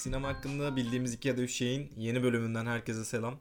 Sinema 0.00 0.28
hakkında 0.28 0.76
bildiğimiz 0.76 1.14
iki 1.14 1.28
ya 1.28 1.36
da 1.36 1.42
üç 1.42 1.52
şeyin 1.52 1.90
yeni 1.96 2.22
bölümünden 2.22 2.66
herkese 2.66 3.04
selam. 3.04 3.40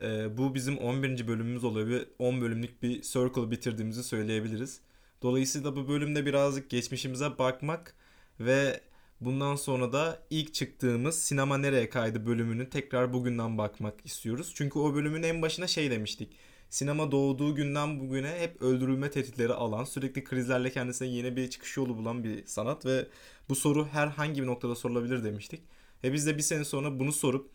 Ee, 0.00 0.38
bu 0.38 0.54
bizim 0.54 0.78
11. 0.78 1.28
bölümümüz 1.28 1.64
oluyor 1.64 1.88
ve 1.88 2.04
10 2.18 2.40
bölümlük 2.40 2.82
bir 2.82 3.02
circle 3.02 3.50
bitirdiğimizi 3.50 4.02
söyleyebiliriz. 4.02 4.80
Dolayısıyla 5.22 5.76
bu 5.76 5.88
bölümde 5.88 6.26
birazcık 6.26 6.70
geçmişimize 6.70 7.38
bakmak 7.38 7.96
ve 8.40 8.80
bundan 9.20 9.56
sonra 9.56 9.92
da 9.92 10.22
ilk 10.30 10.54
çıktığımız 10.54 11.22
Sinema 11.22 11.58
Nereye 11.58 11.90
Kaydı 11.90 12.26
bölümünü 12.26 12.70
tekrar 12.70 13.12
bugünden 13.12 13.58
bakmak 13.58 14.06
istiyoruz. 14.06 14.52
Çünkü 14.54 14.78
o 14.78 14.94
bölümün 14.94 15.22
en 15.22 15.42
başına 15.42 15.66
şey 15.66 15.90
demiştik. 15.90 16.36
Sinema 16.70 17.12
doğduğu 17.12 17.54
günden 17.54 18.00
bugüne 18.00 18.40
hep 18.40 18.62
öldürülme 18.62 19.10
tehditleri 19.10 19.52
alan, 19.52 19.84
sürekli 19.84 20.24
krizlerle 20.24 20.70
kendisine 20.70 21.08
yeni 21.08 21.36
bir 21.36 21.50
çıkış 21.50 21.76
yolu 21.76 21.96
bulan 21.96 22.24
bir 22.24 22.46
sanat 22.46 22.86
ve 22.86 23.06
bu 23.48 23.54
soru 23.54 23.86
herhangi 23.86 24.42
bir 24.42 24.46
noktada 24.46 24.74
sorulabilir 24.74 25.24
demiştik. 25.24 25.60
Ve 26.04 26.12
biz 26.12 26.26
de 26.26 26.36
bir 26.36 26.42
sene 26.42 26.64
sonra 26.64 26.98
bunu 26.98 27.12
sorup 27.12 27.50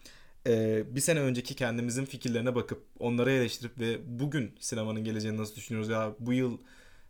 e, 0.48 0.84
bir 0.96 1.02
sene 1.02 1.20
önceki 1.20 1.56
kendimizin 1.56 2.06
fikirlerine 2.06 2.56
bakıp 2.56 2.84
onları 3.00 3.32
eleştirip 3.32 3.80
ve 3.80 4.20
bugün 4.20 4.56
sinemanın 4.60 5.04
geleceğini 5.04 5.38
nasıl 5.38 5.56
düşünüyoruz 5.56 5.90
ya 5.90 6.16
bu 6.20 6.34
yıl 6.34 6.58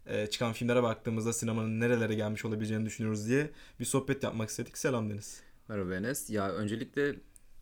e, 0.09 0.27
çıkan 0.27 0.53
filmlere 0.53 0.83
baktığımızda 0.83 1.33
sinemanın 1.33 1.79
nerelere 1.79 2.15
gelmiş 2.15 2.45
olabileceğini 2.45 2.85
düşünüyoruz 2.85 3.27
diye 3.27 3.49
bir 3.79 3.85
sohbet 3.85 4.23
yapmak 4.23 4.49
istedik. 4.49 4.77
Selam 4.77 5.09
Deniz. 5.09 5.41
Merhaba 5.67 5.95
Enes. 5.95 6.29
Ya 6.29 6.51
öncelikle 6.51 7.15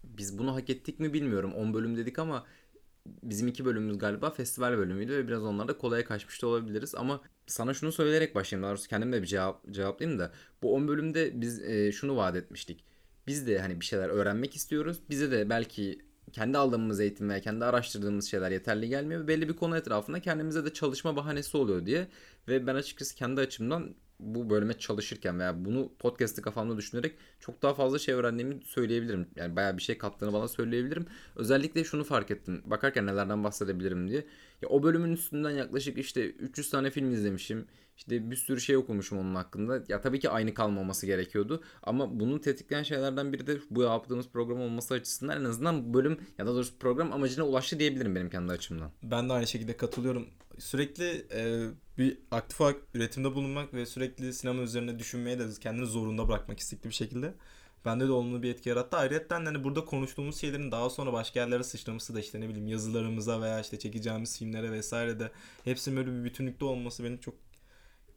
biz 0.03 0.37
bunu 0.37 0.55
hak 0.55 0.69
ettik 0.69 0.99
mi 0.99 1.13
bilmiyorum. 1.13 1.53
10 1.53 1.73
bölüm 1.73 1.97
dedik 1.97 2.19
ama 2.19 2.45
bizim 3.23 3.47
iki 3.47 3.65
bölümümüz 3.65 3.97
galiba 3.97 4.29
festival 4.29 4.77
bölümüydü 4.77 5.13
ve 5.13 5.27
biraz 5.27 5.43
onlarda 5.43 5.77
kolaya 5.77 6.05
kaçmış 6.05 6.41
da 6.41 6.47
olabiliriz. 6.47 6.95
Ama 6.95 7.21
sana 7.47 7.73
şunu 7.73 7.91
söyleyerek 7.91 8.35
başlayayım. 8.35 8.63
Daha 8.63 8.71
doğrusu 8.71 8.89
kendim 8.89 9.11
de 9.11 9.21
bir 9.21 9.27
cevap, 9.27 9.71
cevaplayayım 9.71 10.19
da. 10.19 10.31
Bu 10.61 10.73
10 10.73 10.87
bölümde 10.87 11.41
biz 11.41 11.61
e, 11.61 11.91
şunu 11.91 12.17
vaat 12.17 12.35
etmiştik 12.35 12.83
biz 13.27 13.47
de 13.47 13.59
hani 13.59 13.79
bir 13.79 13.85
şeyler 13.85 14.09
öğrenmek 14.09 14.55
istiyoruz. 14.55 14.99
Bize 15.09 15.31
de 15.31 15.49
belki 15.49 15.99
kendi 16.31 16.57
aldığımız 16.57 16.99
eğitim 16.99 17.29
veya 17.29 17.41
kendi 17.41 17.65
araştırdığımız 17.65 18.25
şeyler 18.25 18.51
yeterli 18.51 18.89
gelmiyor 18.89 19.21
ve 19.21 19.27
belli 19.27 19.49
bir 19.49 19.55
konu 19.55 19.77
etrafında 19.77 20.19
kendimize 20.19 20.65
de 20.65 20.73
çalışma 20.73 21.15
bahanesi 21.15 21.57
oluyor 21.57 21.85
diye. 21.85 22.07
Ve 22.47 22.67
ben 22.67 22.75
açıkçası 22.75 23.15
kendi 23.15 23.41
açımdan 23.41 23.95
bu 24.19 24.49
bölüme 24.49 24.73
çalışırken 24.73 25.39
veya 25.39 25.65
bunu 25.65 25.91
podcast'ı 25.99 26.41
kafamda 26.41 26.77
düşünerek 26.77 27.15
çok 27.39 27.61
daha 27.61 27.73
fazla 27.73 27.99
şey 27.99 28.15
öğrendiğimi 28.15 28.59
söyleyebilirim. 28.65 29.27
Yani 29.35 29.55
bayağı 29.55 29.77
bir 29.77 29.81
şey 29.81 29.97
kattığını 29.97 30.33
bana 30.33 30.47
söyleyebilirim. 30.47 31.05
Özellikle 31.35 31.83
şunu 31.83 32.03
fark 32.03 32.31
ettim. 32.31 32.61
Bakarken 32.65 33.05
nelerden 33.05 33.43
bahsedebilirim 33.43 34.09
diye. 34.09 34.25
Ya 34.61 34.69
o 34.69 34.83
bölümün 34.83 35.13
üstünden 35.13 35.51
yaklaşık 35.51 35.97
işte 35.97 36.29
300 36.29 36.69
tane 36.69 36.89
film 36.89 37.11
izlemişim. 37.11 37.67
İşte 37.97 38.31
bir 38.31 38.35
sürü 38.35 38.61
şey 38.61 38.77
okumuşum 38.77 39.17
onun 39.19 39.35
hakkında. 39.35 39.83
Ya 39.87 40.01
tabii 40.01 40.19
ki 40.19 40.29
aynı 40.29 40.53
kalmaması 40.53 41.05
gerekiyordu. 41.05 41.63
Ama 41.83 42.19
bunu 42.19 42.41
tetikleyen 42.41 42.83
şeylerden 42.83 43.33
biri 43.33 43.47
de 43.47 43.57
bu 43.69 43.81
yaptığımız 43.81 44.29
program 44.29 44.61
olması 44.61 44.93
açısından 44.93 45.41
en 45.41 45.45
azından 45.45 45.93
bölüm 45.93 46.19
ya 46.37 46.45
da 46.45 46.53
doğrusu 46.53 46.77
program 46.79 47.13
amacına 47.13 47.45
ulaştı 47.45 47.79
diyebilirim 47.79 48.15
benim 48.15 48.29
kendi 48.29 48.51
açımdan. 48.51 48.91
Ben 49.03 49.29
de 49.29 49.33
aynı 49.33 49.47
şekilde 49.47 49.77
katılıyorum. 49.77 50.27
Sürekli 50.59 51.25
e, 51.33 51.67
bir 51.97 52.17
aktif 52.31 52.61
olarak 52.61 52.77
üretimde 52.93 53.35
bulunmak 53.35 53.73
ve 53.73 53.85
sürekli 53.85 54.33
sinema 54.33 54.61
üzerine 54.61 54.99
düşünmeye 54.99 55.39
de 55.39 55.43
kendini 55.59 55.85
zorunda 55.85 56.27
bırakmak 56.27 56.59
istekli 56.59 56.89
bir 56.89 56.95
şekilde. 56.95 57.33
Bende 57.85 58.07
de 58.07 58.11
olumlu 58.11 58.43
bir 58.43 58.49
etki 58.49 58.69
yarattı. 58.69 58.97
Ayrıca 58.97 59.25
hani 59.29 59.63
burada 59.63 59.85
konuştuğumuz 59.85 60.41
şeylerin 60.41 60.71
daha 60.71 60.89
sonra 60.89 61.13
başka 61.13 61.39
yerlere 61.39 61.63
sıçraması 61.63 62.15
da 62.15 62.19
işte 62.19 62.41
ne 62.41 62.49
bileyim 62.49 62.67
yazılarımıza 62.67 63.41
veya 63.41 63.59
işte 63.59 63.79
çekeceğimiz 63.79 64.39
filmlere 64.39 64.71
vesaire 64.71 65.19
de 65.19 65.31
hepsinin 65.63 65.97
böyle 65.97 66.11
bir 66.11 66.23
bütünlükte 66.23 66.65
olması 66.65 67.03
beni 67.03 67.19
çok 67.19 67.35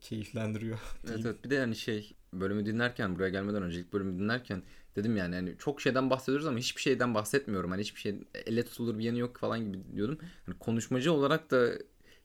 keyiflendiriyor. 0.01 0.79
Evet 1.09 1.21
evet 1.25 1.45
bir 1.45 1.51
de 1.51 1.55
yani 1.55 1.77
şey 1.77 2.13
bölümü 2.33 2.67
dinlerken 2.67 3.15
buraya 3.15 3.29
gelmeden 3.31 3.63
önce 3.63 3.81
ilk 3.81 3.93
bölümü 3.93 4.19
dinlerken 4.19 4.63
dedim 4.97 5.17
yani 5.17 5.35
hani 5.35 5.55
çok 5.59 5.81
şeyden 5.81 6.11
bahsediyoruz 6.11 6.47
ama 6.47 6.59
hiçbir 6.59 6.81
şeyden 6.81 7.15
bahsetmiyorum. 7.15 7.71
Hani 7.71 7.81
hiçbir 7.81 8.01
şey 8.01 8.15
elle 8.47 8.63
tutulur 8.63 8.99
bir 8.99 9.05
yanı 9.05 9.19
yok 9.19 9.39
falan 9.39 9.61
gibi 9.73 9.79
diyordum. 9.97 10.19
Hani 10.47 10.59
konuşmacı 10.59 11.13
olarak 11.13 11.51
da 11.51 11.71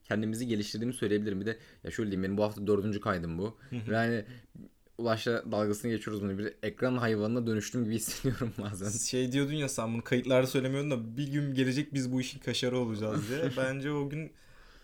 kendimizi 0.03 0.47
geliştirdiğimi 0.47 0.93
söyleyebilirim. 0.93 1.41
Bir 1.41 1.45
de 1.45 1.57
ya 1.83 1.91
şöyle 1.91 2.11
diyeyim 2.11 2.23
benim 2.23 2.37
bu 2.37 2.43
hafta 2.43 2.67
dördüncü 2.67 2.99
kaydım 2.99 3.37
bu. 3.37 3.57
Yani 3.91 4.25
Ulaş'la 4.97 5.51
dalgasını 5.51 5.91
geçiyoruz 5.91 6.23
bunu. 6.23 6.37
Bir 6.37 6.53
ekran 6.63 6.97
hayvanına 6.97 7.47
dönüştüm 7.47 7.83
gibi 7.83 7.95
hissediyorum 7.95 8.53
bazen. 8.61 8.89
Şey 8.89 9.31
diyordun 9.31 9.53
ya 9.53 9.69
sen 9.69 9.93
bunu 9.93 10.03
kayıtlarda 10.03 10.47
söylemiyordun 10.47 10.91
da 10.91 11.17
bir 11.17 11.27
gün 11.27 11.53
gelecek 11.53 11.93
biz 11.93 12.11
bu 12.11 12.21
işin 12.21 12.39
kaşarı 12.39 12.77
olacağız 12.77 13.29
diye. 13.29 13.51
Bence 13.57 13.91
o 13.91 14.09
gün 14.09 14.31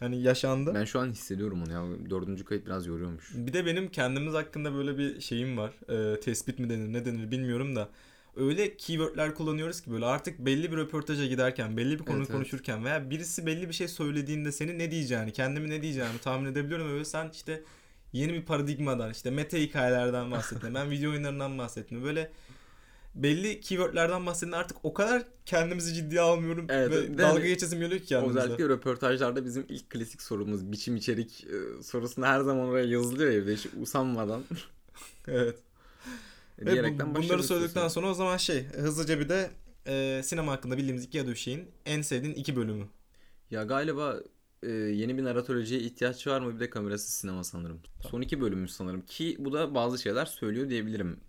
Hani 0.02 0.22
yaşandı. 0.22 0.72
Ben 0.76 0.86
şu 0.86 1.00
an 1.00 1.10
hissediyorum 1.10 1.64
onu 1.64 1.72
ya. 1.72 2.10
Dördüncü 2.10 2.46
kayıt 2.46 2.66
biraz 2.66 2.88
yoruyormuş. 2.88 3.32
Bir 3.36 3.54
de 3.54 3.66
benim 3.66 3.88
kendimiz 3.88 4.34
hakkında 4.34 4.74
böyle 4.74 4.98
bir 4.98 5.22
şeyim 5.22 5.58
var. 5.58 5.72
Ee, 5.90 6.20
tespit 6.20 6.60
mi 6.60 6.70
denir 6.70 6.94
ne 6.94 7.06
denir 7.06 7.32
bilmiyorum 7.32 7.76
da. 7.76 7.90
Öyle 8.36 8.78
keywordler 8.78 9.36
kullanıyoruz 9.36 9.82
ki 9.82 9.92
böyle 9.92 10.06
artık 10.06 10.40
belli 10.40 10.72
bir 10.72 10.78
röportaja 10.78 11.26
giderken, 11.26 11.78
belli 11.78 12.00
bir 12.00 12.06
konu 12.06 12.18
evet, 12.18 12.32
konuşurken 12.32 12.76
evet. 12.76 12.86
veya 12.86 13.10
birisi 13.10 13.46
belli 13.46 13.68
bir 13.68 13.74
şey 13.74 13.88
söylediğinde 13.88 14.52
senin 14.52 14.80
ne 14.80 14.92
diyeceğini, 14.92 15.34
kendimi 15.34 15.70
ne 15.70 15.82
diyeceğimi 15.82 16.20
tahmin 16.24 16.52
edebiliyorum. 16.52 16.94
Öyle 16.94 17.06
sen 17.06 17.30
işte 17.34 17.64
yeni 18.14 18.34
bir 18.34 18.42
paradigmadan, 18.42 19.12
işte 19.12 19.32
meta 19.32 19.58
hikayelerden 19.58 20.32
bahsetme, 20.32 20.74
ben 20.76 20.92
video 20.92 21.12
oyunlarından 21.12 21.58
bahsetme. 21.58 22.04
Böyle 22.04 22.32
belli 23.16 23.62
keywordlerden 23.62 24.26
bahsedin 24.26 24.52
artık 24.52 24.78
o 24.84 24.94
kadar 24.94 25.24
kendimizi 25.46 25.94
ciddiye 25.94 26.22
almıyorum 26.22 26.66
evet, 26.70 26.92
ve 26.92 27.18
dalga 27.18 27.34
hani, 27.34 27.48
geçesim 27.48 27.80
geliyor 27.80 28.02
ki 28.02 28.14
yanımıza. 28.14 28.40
Özellikle 28.40 28.70
röportajlarda 28.70 29.46
bizim 29.46 29.66
ilk 29.70 29.90
klasik 29.90 30.22
sorumuz 30.22 30.72
biçim 30.72 30.96
içerik 30.96 31.44
e, 31.44 31.84
sorusunda 31.84 32.28
her 32.28 32.42
zaman 32.42 32.68
oraya 32.68 32.86
yazılıyor 32.86 33.32
evde 33.32 33.54
hiç 33.56 33.68
usanmadan. 33.82 34.44
evet. 35.28 35.60
Ve 36.60 37.00
bu, 37.00 37.16
bunları 37.16 37.44
söyledikten 37.44 37.88
sonra 37.88 38.10
o 38.10 38.14
zaman 38.14 38.38
şey 38.38 38.66
hızlıca 38.66 39.20
bir 39.20 39.30
de 39.30 39.52
e, 39.88 40.22
sinema 40.24 40.52
hakkında 40.52 40.78
bildiğimiz 40.78 41.04
iki 41.04 41.18
ya 41.18 41.28
da 41.28 41.32
üç 41.32 41.40
şeyin 41.40 41.68
en 41.86 42.02
sevdiğin 42.02 42.34
iki 42.34 42.56
bölümü. 42.56 42.86
Ya 43.52 43.64
galiba 43.64 44.20
e, 44.64 44.72
yeni 44.72 45.18
bir 45.18 45.24
naratörcüye 45.24 45.80
ihtiyaç 45.80 46.28
var 46.28 46.42
mı 46.42 46.56
bir 46.56 46.60
de 46.60 46.70
kamerası 46.70 47.12
sinema 47.12 47.44
sanırım. 47.44 47.80
Tamam. 47.84 48.12
Son 48.12 48.22
iki 48.22 48.42
bölümümüz 48.42 48.72
sanırım 48.72 49.02
ki 49.02 49.36
bu 49.40 49.54
da 49.54 49.76
bazı 49.76 49.98
şeyler 49.98 50.26
söylüyor 50.26 50.70
diyebilirim 50.70 51.20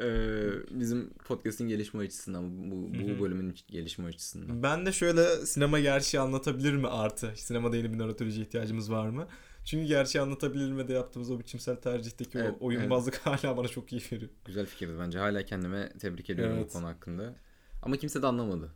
ee, 0.00 0.50
bizim 0.70 1.10
podcast'in 1.10 1.68
gelişme 1.68 2.04
açısından 2.04 2.70
bu, 2.70 2.94
bu 2.94 3.22
bölümün 3.22 3.54
gelişme 3.68 4.06
açısından. 4.06 4.62
Ben 4.62 4.86
de 4.86 4.92
şöyle 4.92 5.46
sinema 5.46 5.80
gerçeği 5.80 6.20
anlatabilir 6.20 6.72
mi 6.72 6.88
artı? 6.88 7.32
Sinemada 7.36 7.76
yeni 7.76 7.92
bir 7.92 7.98
narratörce 7.98 8.42
ihtiyacımız 8.42 8.90
var 8.90 9.08
mı? 9.08 9.26
Çünkü 9.64 9.86
gerçeği 9.86 10.22
anlatabilir 10.22 10.72
mi 10.72 10.88
de 10.88 10.92
yaptığımız 10.92 11.30
o 11.30 11.38
biçimsel 11.38 11.76
tercihteki 11.76 12.38
evet, 12.38 12.54
o 12.60 12.66
oyunbazlık 12.66 13.14
evet. 13.26 13.44
hala 13.44 13.56
bana 13.56 13.68
çok 13.68 13.92
iyi 13.92 14.02
veriyor. 14.12 14.30
Güzel 14.44 14.66
fikirdi 14.66 14.92
bence. 14.98 15.18
Hala 15.18 15.44
kendime 15.44 15.92
tebrik 15.98 16.30
ediyorum 16.30 16.56
evet. 16.56 16.68
bu 16.68 16.72
konu 16.72 16.86
hakkında. 16.86 17.34
Ama 17.82 17.96
kimse 17.96 18.22
de 18.22 18.26
anlamadı. 18.26 18.72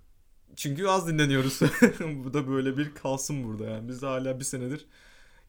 Çünkü 0.56 0.86
az 0.86 1.08
dinleniyoruz. 1.08 1.60
bu 2.24 2.34
da 2.34 2.48
böyle 2.48 2.76
bir 2.76 2.94
kalsın 2.94 3.44
burada 3.44 3.64
yani. 3.64 3.88
Biz 3.88 4.02
hala 4.02 4.38
bir 4.38 4.44
senedir 4.44 4.86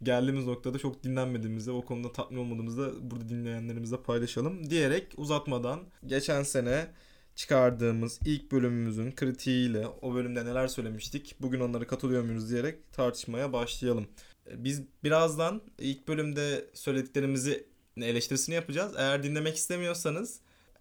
geldiğimiz 0.03 0.45
noktada 0.45 0.79
çok 0.79 1.03
dinlenmediğimizde 1.03 1.71
o 1.71 1.85
konuda 1.85 2.11
tatmin 2.11 2.37
olmadığımızda 2.37 3.11
burada 3.11 3.29
dinleyenlerimizle 3.29 3.97
paylaşalım 3.97 4.69
diyerek 4.69 5.13
uzatmadan 5.17 5.79
geçen 6.05 6.43
sene 6.43 6.87
çıkardığımız 7.35 8.19
ilk 8.25 8.51
bölümümüzün 8.51 9.11
kritiğiyle 9.11 9.87
o 9.87 10.13
bölümde 10.13 10.45
neler 10.45 10.67
söylemiştik 10.67 11.35
bugün 11.39 11.59
onları 11.59 11.87
katılıyor 11.87 12.23
muyuz 12.23 12.49
diyerek 12.49 12.93
tartışmaya 12.93 13.53
başlayalım. 13.53 14.07
Biz 14.51 14.81
birazdan 15.03 15.61
ilk 15.79 16.07
bölümde 16.07 16.65
söylediklerimizi 16.73 17.67
eleştirisini 17.97 18.55
yapacağız. 18.55 18.93
Eğer 18.97 19.23
dinlemek 19.23 19.55
istemiyorsanız 19.55 20.39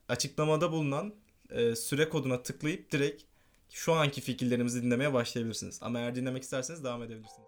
açıklamada 0.08 0.72
bulunan 0.72 1.14
e, 1.50 1.76
süre 1.76 2.08
koduna 2.08 2.42
tıklayıp 2.42 2.92
direkt 2.92 3.22
şu 3.70 3.92
anki 3.92 4.20
fikirlerimizi 4.20 4.82
dinlemeye 4.82 5.12
başlayabilirsiniz. 5.12 5.78
Ama 5.82 5.98
eğer 5.98 6.14
dinlemek 6.14 6.42
isterseniz 6.42 6.84
devam 6.84 7.02
edebilirsiniz. 7.02 7.43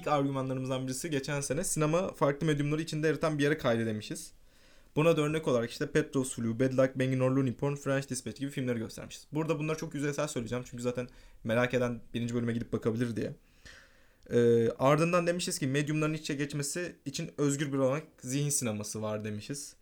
İlk 0.00 0.06
argümanlarımızdan 0.06 0.86
birisi 0.86 1.10
geçen 1.10 1.40
sene 1.40 1.64
sinema 1.64 2.12
farklı 2.12 2.46
medyumları 2.46 2.82
içinde 2.82 3.06
yaratan 3.06 3.38
bir 3.38 3.42
yere 3.42 3.58
kaydedemişiz. 3.58 4.32
Buna 4.96 5.16
da 5.16 5.20
örnek 5.22 5.48
olarak 5.48 5.70
işte 5.70 5.92
Petros 5.92 6.34
Flu, 6.34 6.60
Bad 6.60 6.72
Luck, 6.72 6.98
Banging 6.98 7.22
or 7.22 7.30
Looney 7.30 7.54
Porn, 7.54 7.74
French 7.74 8.08
Dispatch 8.08 8.40
gibi 8.40 8.50
filmleri 8.50 8.78
göstermişiz. 8.78 9.26
Burada 9.32 9.58
bunları 9.58 9.78
çok 9.78 9.94
yüzeysel 9.94 10.28
söyleyeceğim 10.28 10.64
çünkü 10.70 10.82
zaten 10.82 11.08
merak 11.44 11.74
eden 11.74 12.00
birinci 12.14 12.34
bölüme 12.34 12.52
gidip 12.52 12.72
bakabilir 12.72 13.16
diye. 13.16 13.34
Ee, 14.30 14.70
ardından 14.78 15.26
demişiz 15.26 15.58
ki 15.58 15.66
medyumların 15.66 16.14
içe 16.14 16.34
geçmesi 16.34 16.96
için 17.04 17.30
özgür 17.38 17.72
bir 17.72 17.78
olarak 17.78 18.02
zihin 18.20 18.50
sineması 18.50 19.02
var 19.02 19.24
demişiz. 19.24 19.76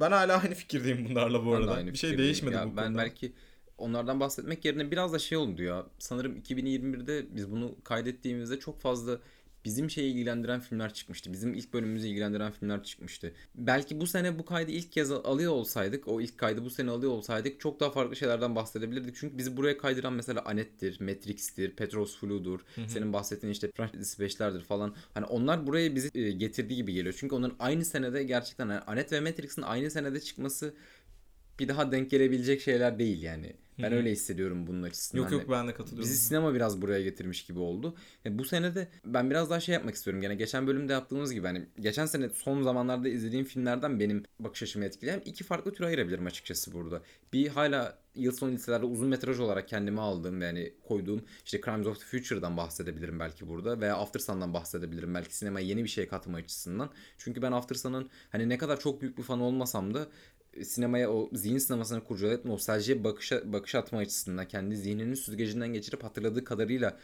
Ben 0.00 0.10
hala 0.10 0.40
aynı 0.42 0.54
fikirdeyim 0.54 1.08
bunlarla 1.10 1.44
bu 1.44 1.54
arada. 1.54 1.86
Bir 1.86 1.98
şey 1.98 2.18
değişmedi 2.18 2.54
ya, 2.54 2.72
bu 2.72 2.76
ben 2.76 2.84
konuda. 2.84 2.98
belki 2.98 3.32
onlardan 3.78 4.20
bahsetmek 4.20 4.64
yerine 4.64 4.90
biraz 4.90 5.12
da 5.12 5.18
şey 5.18 5.38
oldu 5.38 5.62
ya. 5.62 5.86
Sanırım 5.98 6.36
2021'de 6.36 7.36
biz 7.36 7.50
bunu 7.50 7.76
kaydettiğimizde 7.84 8.58
çok 8.58 8.80
fazla 8.80 9.18
bizim 9.64 9.90
şeyi 9.90 10.12
ilgilendiren 10.12 10.60
filmler 10.60 10.94
çıkmıştı. 10.94 11.32
Bizim 11.32 11.54
ilk 11.54 11.72
bölümümüzü 11.72 12.06
ilgilendiren 12.06 12.52
filmler 12.52 12.82
çıkmıştı. 12.82 13.32
Belki 13.54 14.00
bu 14.00 14.06
sene 14.06 14.38
bu 14.38 14.44
kaydı 14.44 14.70
ilk 14.70 14.92
kez 14.92 15.10
alıyor 15.10 15.52
olsaydık, 15.52 16.08
o 16.08 16.20
ilk 16.20 16.38
kaydı 16.38 16.64
bu 16.64 16.70
sene 16.70 16.90
alıyor 16.90 17.12
olsaydık 17.12 17.60
çok 17.60 17.80
daha 17.80 17.90
farklı 17.90 18.16
şeylerden 18.16 18.56
bahsedebilirdik. 18.56 19.16
Çünkü 19.16 19.38
bizi 19.38 19.56
buraya 19.56 19.78
kaydıran 19.78 20.12
mesela 20.12 20.42
Anet'tir, 20.44 21.00
Matrix'tir, 21.00 21.76
Petros 21.76 22.18
Flu'dur, 22.18 22.60
senin 22.86 23.12
bahsettiğin 23.12 23.52
işte 23.52 23.70
Francis 23.76 24.18
5'lerdir 24.18 24.60
falan. 24.60 24.94
Hani 25.14 25.26
onlar 25.26 25.66
buraya 25.66 25.94
bizi 25.94 26.10
e, 26.14 26.30
getirdiği 26.30 26.76
gibi 26.76 26.92
geliyor. 26.92 27.14
Çünkü 27.18 27.34
onların 27.34 27.56
aynı 27.58 27.84
senede 27.84 28.22
gerçekten 28.22 28.68
yani 28.68 28.80
Anet 28.80 29.12
ve 29.12 29.20
Matrix'in 29.20 29.62
aynı 29.62 29.90
senede 29.90 30.20
çıkması 30.20 30.74
bir 31.60 31.68
daha 31.68 31.92
denk 31.92 32.10
gelebilecek 32.10 32.60
şeyler 32.60 32.98
değil 32.98 33.22
yani. 33.22 33.52
Ben 33.82 33.92
öyle 33.92 34.10
hissediyorum 34.10 34.66
bunun 34.66 34.82
açısından. 34.82 35.22
Yok 35.22 35.32
yok 35.32 35.50
ben 35.50 35.68
de 35.68 35.74
katılıyorum. 35.74 36.10
Bizi 36.10 36.16
sinema 36.16 36.54
biraz 36.54 36.82
buraya 36.82 37.02
getirmiş 37.02 37.44
gibi 37.46 37.58
oldu. 37.58 37.94
E, 38.26 38.38
bu 38.38 38.44
sene 38.44 38.74
de 38.74 38.88
ben 39.04 39.30
biraz 39.30 39.50
daha 39.50 39.60
şey 39.60 39.72
yapmak 39.72 39.94
istiyorum. 39.94 40.20
Gene 40.22 40.34
geçen 40.34 40.66
bölümde 40.66 40.92
yaptığımız 40.92 41.32
gibi 41.32 41.46
hani 41.46 41.66
geçen 41.80 42.06
sene 42.06 42.28
son 42.28 42.62
zamanlarda 42.62 43.08
izlediğim 43.08 43.44
filmlerden 43.44 44.00
benim 44.00 44.24
bakış 44.38 44.62
açımı 44.62 44.84
etkileyen 44.84 45.22
iki 45.24 45.44
farklı 45.44 45.72
tür 45.72 45.84
ayırabilirim 45.84 46.26
açıkçası 46.26 46.72
burada. 46.72 47.02
Bir 47.32 47.48
hala 47.48 47.98
yıl 48.14 48.32
sonu 48.32 48.52
listelerde 48.52 48.86
uzun 48.86 49.08
metraj 49.08 49.40
olarak 49.40 49.68
kendime 49.68 50.00
aldığım 50.00 50.42
yani 50.42 50.72
koyduğum 50.88 51.24
işte 51.44 51.60
Crimes 51.64 51.86
of 51.86 52.00
the 52.00 52.04
Future'dan 52.04 52.56
bahsedebilirim 52.56 53.20
belki 53.20 53.48
burada 53.48 53.80
veya 53.80 53.96
After 53.96 54.20
Sun'dan 54.20 54.54
bahsedebilirim 54.54 55.14
belki 55.14 55.36
sinemaya 55.36 55.66
yeni 55.66 55.84
bir 55.84 55.88
şey 55.88 56.08
katma 56.08 56.38
açısından. 56.38 56.90
Çünkü 57.18 57.42
ben 57.42 57.52
After 57.52 57.76
Sun'ın 57.76 58.10
hani 58.30 58.48
ne 58.48 58.58
kadar 58.58 58.80
çok 58.80 59.00
büyük 59.00 59.18
bir 59.18 59.22
fan 59.22 59.40
olmasam 59.40 59.94
da 59.94 60.08
sinemaya 60.64 61.10
o 61.12 61.30
zihin 61.32 61.58
sinemasına 61.58 62.04
kurcalayıp 62.04 62.44
nostaljiye 62.44 63.04
bakışa, 63.04 63.52
bakış 63.52 63.74
atma 63.74 63.98
açısından 63.98 64.48
kendi 64.48 64.76
zihninin 64.76 65.14
süzgecinden 65.14 65.72
geçirip 65.72 66.04
hatırladığı 66.04 66.44
kadarıyla 66.44 66.98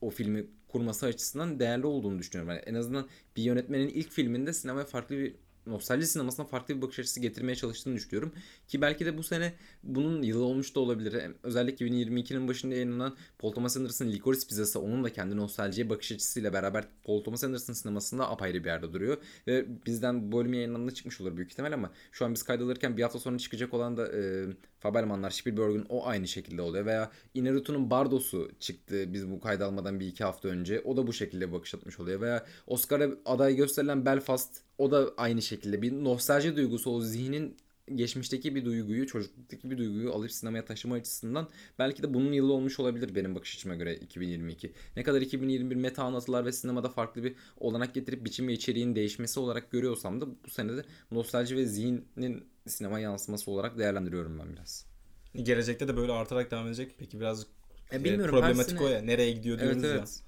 o 0.00 0.10
filmi 0.10 0.46
kurması 0.68 1.06
açısından 1.06 1.58
değerli 1.58 1.86
olduğunu 1.86 2.18
düşünüyorum. 2.18 2.50
Yani 2.50 2.62
en 2.66 2.74
azından 2.74 3.08
bir 3.36 3.42
yönetmenin 3.42 3.88
ilk 3.88 4.10
filminde 4.10 4.52
sinemaya 4.52 4.84
farklı 4.84 5.16
bir 5.16 5.34
nostalji 5.66 6.06
sinemasına 6.06 6.46
farklı 6.46 6.76
bir 6.76 6.82
bakış 6.82 6.98
açısı 6.98 7.20
getirmeye 7.20 7.54
çalıştığını 7.56 7.94
düşünüyorum. 7.94 8.32
Ki 8.68 8.80
belki 8.80 9.06
de 9.06 9.18
bu 9.18 9.22
sene 9.22 9.54
bunun 9.82 10.22
yılı 10.22 10.44
olmuş 10.44 10.74
da 10.74 10.80
olabilir. 10.80 11.22
Özellikle 11.42 11.86
2022'nin 11.86 12.48
başında 12.48 12.74
yayınlanan 12.74 13.16
Paul 13.38 13.52
Thomas 13.52 13.76
Anderson 13.76 14.06
Licorice 14.06 14.46
Pizzası 14.46 14.80
onun 14.80 15.04
da 15.04 15.12
kendi 15.12 15.36
nostaljiye 15.36 15.90
bakış 15.90 16.12
açısıyla 16.12 16.52
beraber 16.52 16.84
Paul 17.04 17.24
Thomas 17.24 17.44
Anderson 17.44 17.72
sinemasında 17.72 18.30
apayrı 18.30 18.64
bir 18.64 18.68
yerde 18.68 18.92
duruyor. 18.92 19.16
Ve 19.46 19.66
bizden 19.86 20.32
bu 20.32 20.38
bölüm 20.38 20.54
yayınlandığında 20.54 20.94
çıkmış 20.94 21.20
olur 21.20 21.36
büyük 21.36 21.52
ihtimal 21.52 21.72
ama 21.72 21.90
şu 22.12 22.24
an 22.24 22.34
biz 22.34 22.42
kaydalırken 22.42 22.96
bir 22.96 23.02
hafta 23.02 23.18
sonra 23.18 23.38
çıkacak 23.38 23.74
olan 23.74 23.96
da 23.96 24.12
e, 24.12 24.46
Fabelmanlar 24.82 25.30
Spielberg'ün 25.30 25.86
o 25.88 26.06
aynı 26.06 26.28
şekilde 26.28 26.62
oluyor. 26.62 26.86
Veya 26.86 27.10
Inarritu'nun 27.34 27.90
Bardo'su 27.90 28.50
çıktı 28.60 29.12
biz 29.12 29.30
bu 29.30 29.40
kayda 29.40 29.66
almadan 29.66 30.00
bir 30.00 30.06
iki 30.06 30.24
hafta 30.24 30.48
önce. 30.48 30.80
O 30.80 30.96
da 30.96 31.06
bu 31.06 31.12
şekilde 31.12 31.52
bakış 31.52 31.74
atmış 31.74 32.00
oluyor. 32.00 32.20
Veya 32.20 32.46
Oscar'a 32.66 33.08
aday 33.24 33.56
gösterilen 33.56 34.06
Belfast 34.06 34.60
o 34.78 34.90
da 34.90 35.10
aynı 35.16 35.42
şekilde 35.42 35.82
bir 35.82 35.92
nostalji 35.92 36.56
duygusu 36.56 36.90
o 36.90 37.00
zihnin 37.00 37.56
geçmişteki 37.94 38.54
bir 38.54 38.64
duyguyu, 38.64 39.06
çocukluktaki 39.06 39.70
bir 39.70 39.78
duyguyu 39.78 40.12
alıp 40.12 40.32
sinemaya 40.32 40.64
taşıma 40.64 40.94
açısından 40.94 41.48
belki 41.78 42.02
de 42.02 42.14
bunun 42.14 42.32
yılı 42.32 42.52
olmuş 42.52 42.80
olabilir 42.80 43.14
benim 43.14 43.34
bakış 43.34 43.56
açıma 43.56 43.74
göre 43.74 43.96
2022. 43.96 44.72
Ne 44.96 45.02
kadar 45.02 45.20
2021 45.20 45.76
meta 45.76 46.04
anlatılar 46.04 46.44
ve 46.44 46.52
sinemada 46.52 46.88
farklı 46.88 47.24
bir 47.24 47.34
olanak 47.56 47.94
getirip 47.94 48.24
biçim 48.24 48.48
ve 48.48 48.52
içeriğin 48.52 48.94
değişmesi 48.94 49.40
olarak 49.40 49.70
görüyorsam 49.70 50.20
da 50.20 50.26
bu 50.28 50.50
senede 50.50 50.84
nostalji 51.10 51.56
ve 51.56 51.66
zihnin 51.66 52.51
sinema 52.66 53.00
yansıması 53.00 53.50
olarak 53.50 53.78
değerlendiriyorum 53.78 54.38
ben 54.38 54.52
biraz. 54.56 54.86
Gelecekte 55.34 55.88
de 55.88 55.96
böyle 55.96 56.12
artarak 56.12 56.50
devam 56.50 56.66
edecek. 56.66 56.94
Peki 56.98 57.20
biraz 57.20 57.46
e, 57.92 58.04
bilmiyorum, 58.04 58.34
problematik 58.34 58.78
sene... 58.78 58.80
o 58.80 58.88
ya. 58.88 59.02
Nereye 59.02 59.32
gidiyor 59.32 59.58
diyoruz 59.58 59.84
evet, 59.84 59.96
evet. 59.98 60.20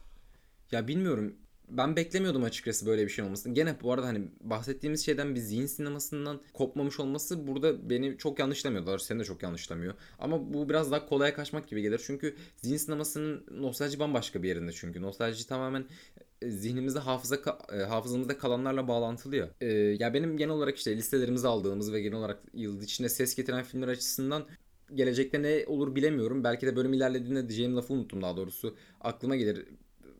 ya. 0.70 0.78
Ya 0.78 0.88
bilmiyorum 0.88 1.34
ben 1.68 1.96
beklemiyordum 1.96 2.44
açıkçası 2.44 2.86
böyle 2.86 3.04
bir 3.04 3.10
şey 3.10 3.24
olmasını. 3.24 3.54
Gene 3.54 3.76
bu 3.82 3.92
arada 3.92 4.06
hani 4.06 4.28
bahsettiğimiz 4.40 5.06
şeyden 5.06 5.34
bir 5.34 5.40
zihin 5.40 5.66
sinemasından 5.66 6.40
kopmamış 6.52 7.00
olması 7.00 7.46
burada 7.46 7.90
beni 7.90 8.18
çok 8.18 8.38
yanlışlamıyor. 8.38 8.98
Seni 8.98 9.20
de 9.20 9.24
çok 9.24 9.42
yanlışlamıyor. 9.42 9.94
Ama 10.18 10.54
bu 10.54 10.68
biraz 10.68 10.90
daha 10.90 11.06
kolaya 11.06 11.34
kaçmak 11.34 11.68
gibi 11.68 11.82
gelir. 11.82 12.00
Çünkü 12.06 12.36
zihin 12.56 12.76
sinemasının 12.76 13.44
nostalji 13.50 13.98
bambaşka 13.98 14.42
bir 14.42 14.48
yerinde 14.48 14.72
çünkü. 14.72 15.02
Nostalji 15.02 15.46
tamamen 15.46 15.80
e, 15.80 16.23
zihnimizde 16.50 16.98
hafıza 16.98 17.36
e, 17.72 17.76
hafızamızda 17.76 18.38
kalanlarla 18.38 18.88
bağlantılı 18.88 19.36
ya. 19.36 19.50
E, 19.60 19.66
ya 19.72 20.14
benim 20.14 20.36
genel 20.36 20.54
olarak 20.54 20.76
işte 20.76 20.96
listelerimizi 20.96 21.48
aldığımız 21.48 21.92
ve 21.92 22.00
genel 22.00 22.18
olarak 22.18 22.42
yıl 22.54 22.82
içinde 22.82 23.08
ses 23.08 23.34
getiren 23.34 23.64
filmler 23.64 23.88
açısından 23.88 24.46
gelecekte 24.94 25.42
ne 25.42 25.64
olur 25.66 25.94
bilemiyorum. 25.94 26.44
Belki 26.44 26.66
de 26.66 26.76
bölüm 26.76 26.92
ilerlediğinde 26.92 27.48
diyeceğim 27.48 27.76
lafı 27.76 27.92
unuttum 27.94 28.22
daha 28.22 28.36
doğrusu. 28.36 28.76
Aklıma 29.00 29.36
gelir 29.36 29.66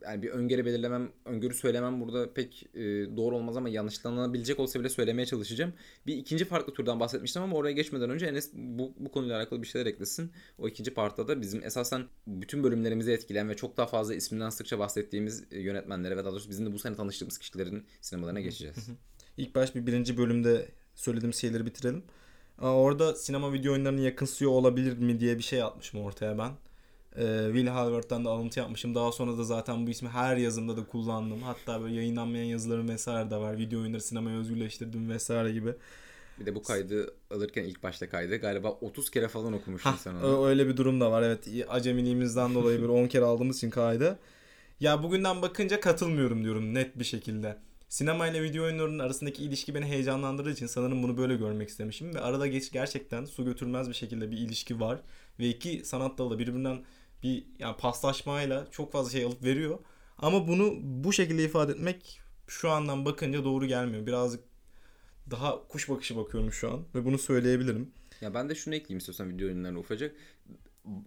yani 0.04 0.22
bir 0.22 0.30
öngörü 0.30 0.64
belirlemem, 0.64 1.12
öngörü 1.24 1.54
söylemem 1.54 2.00
burada 2.00 2.32
pek 2.34 2.66
e, 2.74 2.80
doğru 3.16 3.36
olmaz 3.36 3.56
ama 3.56 3.68
yanlışlanabilecek 3.68 4.60
olsa 4.60 4.80
bile 4.80 4.88
söylemeye 4.88 5.26
çalışacağım. 5.26 5.72
Bir 6.06 6.16
ikinci 6.16 6.44
farklı 6.44 6.74
turdan 6.74 7.00
bahsetmiştim 7.00 7.42
ama 7.42 7.56
oraya 7.56 7.72
geçmeden 7.72 8.10
önce 8.10 8.26
Enes 8.26 8.50
bu, 8.54 8.92
bu 8.98 9.10
konuyla 9.10 9.38
alakalı 9.38 9.62
bir 9.62 9.66
şeyler 9.66 9.86
eklesin. 9.86 10.32
O 10.58 10.68
ikinci 10.68 10.94
partta 10.94 11.28
da 11.28 11.40
bizim 11.40 11.64
esasen 11.64 12.04
bütün 12.26 12.64
bölümlerimizi 12.64 13.12
etkileyen 13.12 13.48
ve 13.48 13.56
çok 13.56 13.76
daha 13.76 13.86
fazla 13.86 14.14
isminden 14.14 14.50
sıkça 14.50 14.78
bahsettiğimiz 14.78 15.44
e, 15.50 15.60
yönetmenlere 15.60 16.16
ve 16.16 16.24
daha 16.24 16.32
doğrusu 16.32 16.50
bizim 16.50 16.66
de 16.66 16.72
bu 16.72 16.78
sene 16.78 16.96
tanıştığımız 16.96 17.38
kişilerin 17.38 17.84
sinemalarına 18.00 18.40
geçeceğiz. 18.40 18.76
İlk 19.36 19.54
baş 19.54 19.74
bir 19.74 19.86
birinci 19.86 20.16
bölümde 20.16 20.68
söylediğim 20.94 21.34
şeyleri 21.34 21.66
bitirelim. 21.66 22.02
Orada 22.60 23.14
sinema 23.14 23.52
video 23.52 23.72
oyunlarını 23.72 24.00
yakınsıyor 24.00 24.50
olabilir 24.50 24.98
mi 24.98 25.20
diye 25.20 25.38
bir 25.38 25.42
şey 25.42 25.62
atmışım 25.62 26.00
ortaya 26.00 26.38
ben. 26.38 26.52
Ee, 27.18 27.44
Will 27.46 27.66
Halbert'ten 27.66 28.24
de 28.24 28.28
alıntı 28.28 28.58
yapmışım. 28.60 28.94
Daha 28.94 29.12
sonra 29.12 29.38
da 29.38 29.44
zaten 29.44 29.86
bu 29.86 29.90
ismi 29.90 30.08
her 30.08 30.36
yazımda 30.36 30.76
da 30.76 30.86
kullandım. 30.86 31.42
Hatta 31.42 31.82
böyle 31.82 31.94
yayınlanmayan 31.94 32.44
yazılarım 32.44 32.88
vesaire 32.88 33.30
de 33.30 33.36
var. 33.36 33.58
Video 33.58 33.80
oyunları 33.80 34.02
sinemaya 34.02 34.38
özgürleştirdim 34.38 35.10
vesaire 35.10 35.52
gibi. 35.52 35.74
Bir 36.40 36.46
de 36.46 36.54
bu 36.54 36.62
kaydı 36.62 37.14
alırken 37.30 37.64
ilk 37.64 37.82
başta 37.82 38.08
kaydı 38.08 38.36
galiba 38.36 38.70
30 38.70 39.10
kere 39.10 39.28
falan 39.28 39.52
okumuşsun 39.52 39.90
Hah, 39.90 39.96
sen 39.96 40.14
onu. 40.14 40.46
Öyle 40.46 40.68
bir 40.68 40.76
durum 40.76 41.00
da 41.00 41.10
var 41.12 41.22
evet. 41.22 41.48
Acemiliğimizden 41.68 42.54
dolayı 42.54 42.80
böyle 42.80 42.92
10 42.92 43.06
kere 43.06 43.24
aldığımız 43.24 43.56
için 43.56 43.70
kaydı. 43.70 44.18
Ya 44.80 45.02
bugünden 45.02 45.42
bakınca 45.42 45.80
katılmıyorum 45.80 46.44
diyorum 46.44 46.74
net 46.74 46.98
bir 46.98 47.04
şekilde. 47.04 47.56
Sinema 47.88 48.28
ile 48.28 48.42
video 48.42 48.64
oyunlarının 48.64 48.98
arasındaki 48.98 49.44
ilişki 49.44 49.74
beni 49.74 49.84
heyecanlandırdığı 49.84 50.50
için 50.50 50.66
sanırım 50.66 51.02
bunu 51.02 51.16
böyle 51.16 51.36
görmek 51.36 51.68
istemişim. 51.68 52.14
Ve 52.14 52.20
arada 52.20 52.46
geç 52.46 52.72
gerçekten 52.72 53.24
su 53.24 53.44
götürmez 53.44 53.88
bir 53.88 53.94
şekilde 53.94 54.30
bir 54.30 54.36
ilişki 54.38 54.80
var. 54.80 55.00
Ve 55.38 55.48
iki 55.48 55.84
sanat 55.84 56.18
dalı 56.18 56.38
birbirinden 56.38 56.84
bir 57.24 57.44
yani 57.58 57.76
paslaşmayla 57.76 58.66
çok 58.70 58.92
fazla 58.92 59.10
şey 59.10 59.24
alıp 59.24 59.42
veriyor. 59.42 59.78
Ama 60.18 60.48
bunu 60.48 60.74
bu 60.82 61.12
şekilde 61.12 61.44
ifade 61.44 61.72
etmek 61.72 62.20
şu 62.46 62.70
andan 62.70 63.04
bakınca 63.04 63.44
doğru 63.44 63.66
gelmiyor. 63.66 64.06
Birazcık 64.06 64.40
daha 65.30 65.68
kuş 65.68 65.88
bakışı 65.88 66.16
bakıyorum 66.16 66.52
şu 66.52 66.72
an 66.72 66.84
ve 66.94 67.04
bunu 67.04 67.18
söyleyebilirim. 67.18 67.90
Ya 68.20 68.34
ben 68.34 68.48
de 68.48 68.54
şunu 68.54 68.74
ekleyeyim 68.74 68.98
istiyorsan 68.98 69.30
video 69.30 69.46
oyunlarına 69.46 69.78
ufacık. 69.78 70.16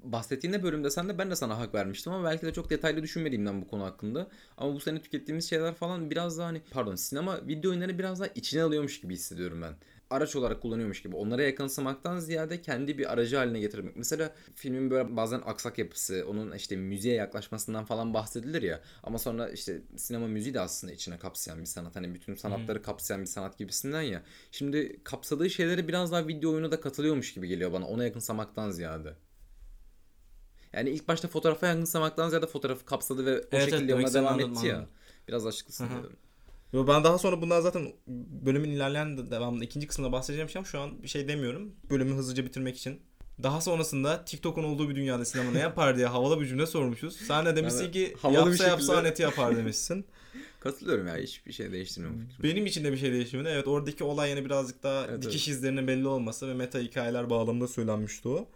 Bahsettiğinde 0.03 0.63
bölümde 0.63 0.89
sen 0.89 1.09
de 1.09 1.17
ben 1.17 1.31
de 1.31 1.35
sana 1.35 1.57
hak 1.57 1.73
vermiştim 1.75 2.13
ama 2.13 2.29
belki 2.29 2.45
de 2.45 2.53
çok 2.53 2.69
detaylı 2.69 3.03
düşünmediğimden 3.03 3.61
bu 3.61 3.67
konu 3.67 3.83
hakkında. 3.83 4.27
Ama 4.57 4.73
bu 4.73 4.79
sene 4.79 5.01
tükettiğimiz 5.01 5.49
şeyler 5.49 5.73
falan 5.73 6.09
biraz 6.09 6.37
daha 6.37 6.47
hani 6.47 6.61
pardon 6.71 6.95
sinema 6.95 7.47
video 7.47 7.71
oyunları 7.71 7.99
biraz 7.99 8.19
daha 8.19 8.27
içine 8.35 8.63
alıyormuş 8.63 9.01
gibi 9.01 9.13
hissediyorum 9.13 9.61
ben 9.61 9.75
araç 10.09 10.35
olarak 10.35 10.61
kullanıyormuş 10.61 11.01
gibi 11.01 11.15
onlara 11.15 11.43
yakınsamaktan 11.43 12.19
ziyade 12.19 12.61
kendi 12.61 12.97
bir 12.97 13.13
aracı 13.13 13.37
haline 13.37 13.59
getirmek. 13.59 13.95
Mesela 13.95 14.33
filmin 14.55 14.91
böyle 14.91 15.15
bazen 15.15 15.41
aksak 15.45 15.77
yapısı, 15.77 16.25
onun 16.29 16.51
işte 16.51 16.75
müziğe 16.75 17.15
yaklaşmasından 17.15 17.85
falan 17.85 18.13
bahsedilir 18.13 18.61
ya. 18.61 18.81
Ama 19.03 19.17
sonra 19.17 19.49
işte 19.49 19.81
sinema 19.97 20.27
müziği 20.27 20.53
de 20.53 20.59
aslında 20.59 20.93
içine 20.93 21.17
kapsayan 21.19 21.59
bir 21.59 21.65
sanat. 21.65 21.95
Hani 21.95 22.13
bütün 22.13 22.35
sanatları 22.35 22.81
kapsayan 22.81 23.21
bir 23.21 23.27
sanat 23.27 23.57
gibisinden 23.57 24.01
ya. 24.01 24.23
Şimdi 24.51 24.99
kapsadığı 25.03 25.49
şeyleri 25.49 25.87
biraz 25.87 26.11
daha 26.11 26.27
video 26.27 26.51
oyunu 26.51 26.71
da 26.71 26.81
katılıyormuş 26.81 27.33
gibi 27.33 27.47
geliyor 27.47 27.73
bana. 27.73 27.87
Ona 27.87 28.03
yakınsamaktan 28.03 28.71
ziyade. 28.71 29.13
Yani 30.73 30.89
ilk 30.89 31.07
başta 31.07 31.27
fotoğrafa 31.27 31.67
yakınsamaktan 31.67 32.29
ziyade 32.29 32.47
fotoğrafı 32.47 32.85
kapsadı 32.85 33.25
ve 33.25 33.39
o 33.39 33.43
evet, 33.51 33.69
şekilde 33.69 33.93
evet, 33.93 34.05
ona 34.05 34.13
devam 34.13 34.39
etti 34.39 34.67
ya. 34.67 34.87
Biraz 35.27 35.45
açıklısın 35.45 35.87
dedim. 35.99 36.17
Yo 36.73 36.87
ben 36.87 37.03
daha 37.03 37.17
sonra 37.17 37.41
bundan 37.41 37.61
zaten 37.61 37.93
bölümün 38.45 38.69
ilerleyen 38.69 39.31
devamında 39.31 39.63
ikinci 39.63 39.87
kısmında 39.87 40.11
bahsedeceğim 40.11 40.49
şey 40.49 40.59
ama 40.59 40.67
şu 40.67 40.79
an 40.79 41.03
bir 41.03 41.07
şey 41.07 41.27
demiyorum. 41.27 41.75
Bölümü 41.89 42.15
hızlıca 42.15 42.45
bitirmek 42.45 42.77
için. 42.77 43.01
Daha 43.43 43.61
sonrasında 43.61 44.25
TikTok'un 44.25 44.63
olduğu 44.63 44.89
bir 44.89 44.95
dünyada 44.95 45.25
sinema 45.25 45.51
ne 45.51 45.59
yapar 45.59 45.97
diye 45.97 46.07
havalı 46.07 46.41
bir 46.41 46.45
cümle 46.45 46.65
sormuşuz. 46.65 47.15
Sen 47.15 47.45
de 47.45 47.55
demişsin 47.55 47.83
yani, 47.83 47.91
ki 47.91 48.15
havalı 48.21 48.37
yapsa 48.37 48.51
şekilde... 48.51 48.69
yapsa 48.69 49.01
neti 49.01 49.21
yapar 49.21 49.57
demişsin. 49.57 50.05
Katılıyorum 50.59 51.07
ya 51.07 51.17
hiçbir 51.17 51.51
şey 51.51 51.71
değiştirmiyorum. 51.71 52.27
Benim 52.43 52.65
için 52.65 52.83
de 52.83 52.91
bir 52.91 52.97
şey 52.97 53.11
değiştirmedi. 53.11 53.49
Evet 53.49 53.67
oradaki 53.67 54.03
olay 54.03 54.29
yine 54.29 54.45
birazcık 54.45 54.83
daha 54.83 55.07
evet, 55.07 55.23
dikiş 55.23 55.47
evet. 55.47 55.57
izlerinin 55.57 55.87
belli 55.87 56.07
olması 56.07 56.47
ve 56.47 56.53
meta 56.53 56.79
hikayeler 56.79 57.29
bağlamında 57.29 57.67
söylenmişti 57.67 58.27
o. 58.27 58.47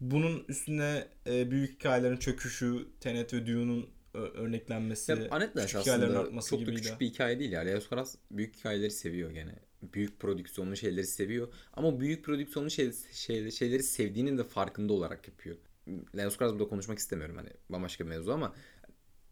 Bunun 0.00 0.44
üstüne 0.48 1.08
e, 1.26 1.50
büyük 1.50 1.74
hikayelerin 1.74 2.16
çöküşü, 2.16 2.86
Tenet 3.00 3.34
ve 3.34 3.46
Dune'un 3.46 3.86
örneklenmesi. 4.18 5.12
Ya 5.12 5.18
Anet 5.30 5.56
de 5.56 5.62
aslında 5.62 6.42
çok 6.42 6.66
da 6.66 6.74
küçük 6.74 7.00
bir 7.00 7.06
hikaye 7.06 7.38
değil 7.38 7.52
ya. 7.52 7.60
Leos 7.60 7.88
Karas 7.88 8.14
büyük 8.30 8.56
hikayeleri 8.56 8.90
seviyor 8.90 9.30
gene. 9.30 9.54
büyük 9.82 10.20
prodüksiyonlu 10.20 10.76
şeyleri 10.76 11.06
seviyor. 11.06 11.48
Ama 11.72 12.00
büyük 12.00 12.24
prodüksiyonlu 12.24 12.70
şey, 12.70 12.92
şey, 13.12 13.50
şeyleri 13.50 13.82
sevdiğinin 13.82 14.38
de 14.38 14.44
farkında 14.44 14.92
olarak 14.92 15.28
yapıyor. 15.28 15.56
Leos 16.16 16.36
Kars 16.36 16.52
burada 16.52 16.68
konuşmak 16.68 16.98
istemiyorum 16.98 17.36
hani 17.36 17.50
bambaşka 17.68 18.04
bir 18.04 18.08
mevzu 18.08 18.32
ama 18.32 18.54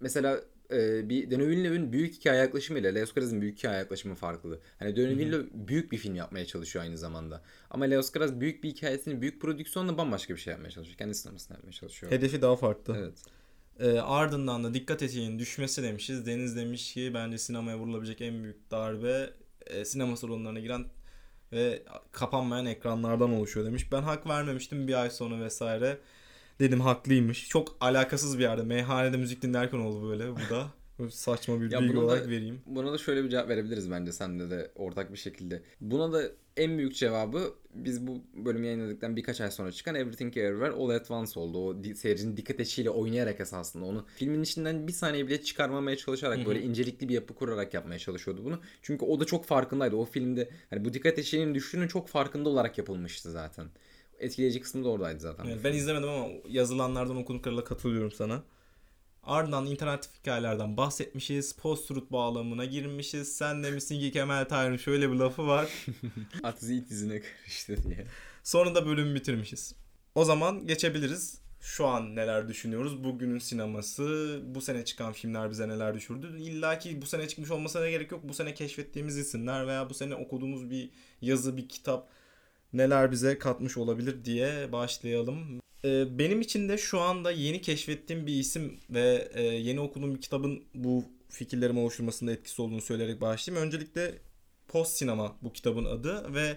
mesela 0.00 0.40
e, 0.72 1.08
bir 1.08 1.30
Denis 1.30 1.46
Villeneuve'ün 1.46 1.92
büyük 1.92 2.14
hikaye 2.14 2.40
yaklaşımı 2.40 2.78
ile 2.78 2.94
Leos 2.94 3.12
Karas'ın 3.12 3.40
büyük 3.40 3.58
hikaye 3.58 3.78
yaklaşımı 3.78 4.14
farklı. 4.14 4.60
Hani 4.78 4.96
Denis 4.96 5.18
Villeneuve 5.18 5.46
büyük 5.68 5.92
bir 5.92 5.98
film 5.98 6.14
yapmaya 6.14 6.46
çalışıyor 6.46 6.84
aynı 6.84 6.98
zamanda. 6.98 7.42
Ama 7.70 7.84
Leos 7.84 8.10
Karas 8.10 8.32
büyük 8.40 8.64
bir 8.64 8.68
hikayesini 8.68 9.20
büyük 9.20 9.40
prodüksiyonla 9.40 9.98
bambaşka 9.98 10.34
bir 10.34 10.40
şey 10.40 10.50
yapmaya 10.52 10.70
çalışıyor. 10.70 10.98
Kendi 10.98 11.14
sinemasını 11.14 11.56
yapmaya 11.56 11.72
çalışıyor. 11.72 12.12
Hedefi 12.12 12.42
daha 12.42 12.56
farklı. 12.56 12.96
Evet. 12.98 13.22
E, 13.80 13.99
ardından 14.00 14.64
da 14.64 14.75
dikkat 14.75 15.02
etiğinin 15.02 15.38
düşmesi 15.38 15.83
demişiz. 15.83 16.26
Deniz 16.26 16.56
demiş 16.56 16.95
ki 16.95 17.11
bence 17.14 17.38
sinemaya 17.38 17.78
vurulabilecek 17.78 18.21
en 18.21 18.42
büyük 18.42 18.71
darbe 18.71 19.30
e, 19.66 19.85
sinema 19.85 20.16
salonlarına 20.16 20.61
giren 20.61 20.85
ve 21.52 21.83
kapanmayan 22.12 22.66
ekranlardan 22.66 23.30
oluşuyor 23.33 23.66
demiş. 23.66 23.92
Ben 23.92 24.02
hak 24.02 24.26
vermemiştim 24.26 24.88
bir 24.88 25.02
ay 25.02 25.11
sonra 25.11 25.40
vesaire. 25.40 25.99
Dedim 26.61 26.80
haklıymış. 26.80 27.49
Çok 27.49 27.76
alakasız 27.80 28.38
bir 28.38 28.42
yerde. 28.42 28.62
Meyhanede 28.62 29.16
müzik 29.16 29.42
dinlerken 29.42 29.78
oldu 29.78 30.09
böyle 30.09 30.33
bu 30.33 30.50
da. 30.50 30.66
Saçma 31.10 31.60
bir 31.60 31.70
Ya 31.70 31.80
bilgi 31.80 31.92
buna 31.92 32.02
da- 32.02 32.04
olarak 32.06 32.28
vereyim. 32.28 32.60
Buna 32.66 32.92
da 32.92 32.98
şöyle 32.98 33.24
bir 33.24 33.28
cevap 33.28 33.48
verebiliriz 33.48 33.90
bence 33.90 34.12
sende 34.12 34.50
de 34.50 34.70
ortak 34.74 35.12
bir 35.12 35.18
şekilde. 35.18 35.62
Buna 35.80 36.12
da 36.12 36.22
en 36.56 36.78
büyük 36.78 36.94
cevabı 36.94 37.54
biz 37.74 38.06
bu 38.06 38.22
bölümü 38.34 38.66
yayınladıktan 38.66 39.16
birkaç 39.16 39.40
ay 39.40 39.50
sonra 39.50 39.72
çıkan 39.72 39.94
Everything 39.94 40.36
Everywhere 40.36 40.70
All 40.72 40.88
at 40.90 41.10
Once 41.10 41.40
oldu. 41.40 41.58
O 41.58 41.94
seyircinin 41.94 42.36
dikkat 42.36 42.60
eşiğiyle 42.60 42.90
oynayarak 42.90 43.40
esasında 43.40 43.84
onu 43.84 44.06
filmin 44.16 44.42
içinden 44.42 44.88
bir 44.88 44.92
saniye 44.92 45.26
bile 45.26 45.42
çıkarmamaya 45.42 45.96
çalışarak 45.96 46.46
böyle 46.46 46.62
incelikli 46.62 47.08
bir 47.08 47.14
yapı 47.14 47.34
kurarak 47.34 47.74
yapmaya 47.74 47.98
çalışıyordu 47.98 48.44
bunu. 48.44 48.60
Çünkü 48.82 49.04
o 49.04 49.20
da 49.20 49.24
çok 49.24 49.44
farkındaydı. 49.44 49.96
O 49.96 50.04
filmde 50.04 50.50
hani 50.70 50.84
bu 50.84 50.92
dikkat 50.92 51.18
eşiğinin 51.18 51.54
düştüğünün 51.54 51.88
çok 51.88 52.08
farkında 52.08 52.48
olarak 52.48 52.78
yapılmıştı 52.78 53.30
zaten. 53.30 53.66
Etkileyici 54.18 54.60
kısmı 54.60 54.84
da 54.84 54.88
oradaydı 54.88 55.20
zaten. 55.20 55.46
Evet, 55.46 55.60
ben 55.64 55.72
izlemedim 55.72 56.08
ama 56.08 56.28
yazılanlardan 56.48 57.16
okuduklarıyla 57.16 57.64
katılıyorum 57.64 58.12
sana. 58.12 58.42
Ardından 59.26 59.66
internet 59.66 60.11
hikayelerden 60.21 60.76
bahsetmişiz. 60.76 61.56
Post-truth 61.56 62.12
bağlamına 62.12 62.64
girmişiz. 62.64 63.37
Sen 63.37 63.62
demişsin 63.62 64.00
ki 64.00 64.12
Kemal 64.12 64.45
Tahir'in 64.45 64.76
şöyle 64.76 65.11
bir 65.11 65.16
lafı 65.16 65.47
var. 65.47 65.68
At 66.42 66.62
it 66.62 66.90
dizine 66.90 67.21
karıştı 67.21 67.76
diye. 67.83 68.06
Sonra 68.42 68.75
da 68.75 68.87
bölümü 68.87 69.14
bitirmişiz. 69.14 69.75
O 70.14 70.25
zaman 70.25 70.66
geçebiliriz. 70.66 71.40
Şu 71.61 71.87
an 71.87 72.16
neler 72.16 72.49
düşünüyoruz? 72.49 73.04
Bugünün 73.04 73.38
sineması, 73.38 74.40
bu 74.45 74.61
sene 74.61 74.85
çıkan 74.85 75.12
filmler 75.12 75.50
bize 75.50 75.68
neler 75.68 75.95
düşürdü? 75.95 76.38
İlla 76.40 76.78
ki 76.78 77.02
bu 77.02 77.06
sene 77.06 77.28
çıkmış 77.28 77.50
olmasına 77.50 77.90
gerek 77.90 78.12
yok. 78.12 78.21
Bu 78.25 78.35
sene 78.35 78.54
keşfettiğimiz 78.54 79.18
isimler 79.18 79.66
veya 79.66 79.90
bu 79.90 79.95
sene 79.95 80.14
okuduğumuz 80.14 80.71
bir 80.71 80.90
yazı, 81.21 81.56
bir 81.56 81.68
kitap 81.68 82.09
neler 82.73 83.12
bize 83.12 83.38
katmış 83.38 83.76
olabilir 83.76 84.25
diye 84.25 84.73
başlayalım. 84.73 85.61
Ee, 85.86 86.18
benim 86.18 86.40
için 86.40 86.68
de 86.68 86.78
şu 86.78 87.00
anda 87.00 87.30
yeni 87.30 87.60
keşfettiğim 87.60 88.26
bir 88.26 88.34
isim 88.34 88.80
ve 88.90 89.28
e, 89.34 89.42
yeni 89.42 89.80
okuduğum 89.80 90.14
bir 90.14 90.20
kitabın 90.20 90.64
bu 90.74 91.04
fikirlerimi 91.28 91.78
oluşturmasında 91.80 92.32
etkisi 92.32 92.62
olduğunu 92.62 92.80
söyleyerek 92.80 93.20
başlayayım. 93.20 93.66
Öncelikle 93.66 94.14
Post 94.68 94.96
Sinema 94.96 95.36
bu 95.42 95.52
kitabın 95.52 95.84
adı 95.84 96.34
ve 96.34 96.56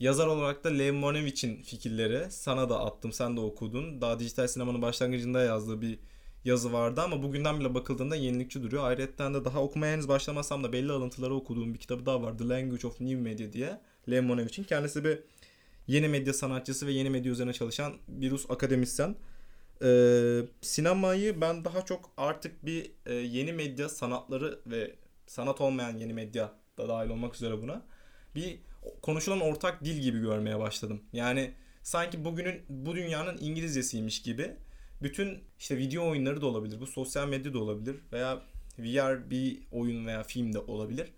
Yazar 0.00 0.26
olarak 0.26 0.64
da 0.64 0.68
Lev 0.68 0.92
Monevich'in 0.92 1.62
fikirleri 1.62 2.30
sana 2.30 2.70
da 2.70 2.80
attım 2.80 3.12
sen 3.12 3.36
de 3.36 3.40
okudun. 3.40 4.00
Daha 4.00 4.20
dijital 4.20 4.46
sinemanın 4.46 4.82
başlangıcında 4.82 5.42
yazdığı 5.42 5.80
bir 5.80 5.98
yazı 6.44 6.72
vardı 6.72 7.00
ama 7.00 7.22
bugünden 7.22 7.60
bile 7.60 7.74
bakıldığında 7.74 8.16
yenilikçi 8.16 8.62
duruyor. 8.62 8.84
Ayrıca 8.84 9.34
de 9.34 9.44
daha 9.44 9.62
okumaya 9.62 9.92
henüz 9.92 10.08
başlamasam 10.08 10.64
da 10.64 10.72
belli 10.72 10.92
alıntıları 10.92 11.34
okuduğum 11.34 11.74
bir 11.74 11.78
kitabı 11.78 12.06
daha 12.06 12.22
var. 12.22 12.38
The 12.38 12.48
Language 12.48 12.86
of 12.86 13.00
New 13.00 13.20
Media 13.20 13.52
diye 13.52 13.80
Lev 14.10 14.22
Monevich'in. 14.22 14.64
Kendisi 14.64 15.04
bir 15.04 15.18
yeni 15.86 16.08
medya 16.08 16.32
sanatçısı 16.32 16.86
ve 16.86 16.92
yeni 16.92 17.10
medya 17.10 17.32
üzerine 17.32 17.52
çalışan 17.52 17.94
bir 18.08 18.30
Rus 18.30 18.50
akademisyen. 18.50 19.16
Ee, 19.82 20.40
sinemayı 20.60 21.40
ben 21.40 21.64
daha 21.64 21.84
çok 21.84 22.10
artık 22.16 22.66
bir 22.66 22.90
e, 23.06 23.14
yeni 23.14 23.52
medya 23.52 23.88
sanatları 23.88 24.60
ve 24.66 24.94
sanat 25.26 25.60
olmayan 25.60 25.96
yeni 25.96 26.12
medya 26.12 26.52
da 26.78 26.88
dahil 26.88 27.10
olmak 27.10 27.34
üzere 27.34 27.62
buna 27.62 27.82
bir 28.34 28.58
konuşulan 29.02 29.40
ortak 29.40 29.84
dil 29.84 30.00
gibi 30.00 30.20
görmeye 30.20 30.58
başladım. 30.58 31.02
Yani 31.12 31.54
sanki 31.82 32.24
bugünün 32.24 32.62
bu 32.68 32.94
dünyanın 32.94 33.38
İngilizcesiymiş 33.40 34.22
gibi 34.22 34.56
bütün 35.02 35.38
işte 35.58 35.78
video 35.78 36.10
oyunları 36.10 36.40
da 36.40 36.46
olabilir. 36.46 36.80
Bu 36.80 36.86
sosyal 36.86 37.28
medya 37.28 37.54
da 37.54 37.58
olabilir 37.58 37.96
veya 38.12 38.42
VR 38.78 39.30
bir 39.30 39.58
oyun 39.72 40.06
veya 40.06 40.22
film 40.22 40.52
de 40.52 40.58
olabilir. 40.58 41.12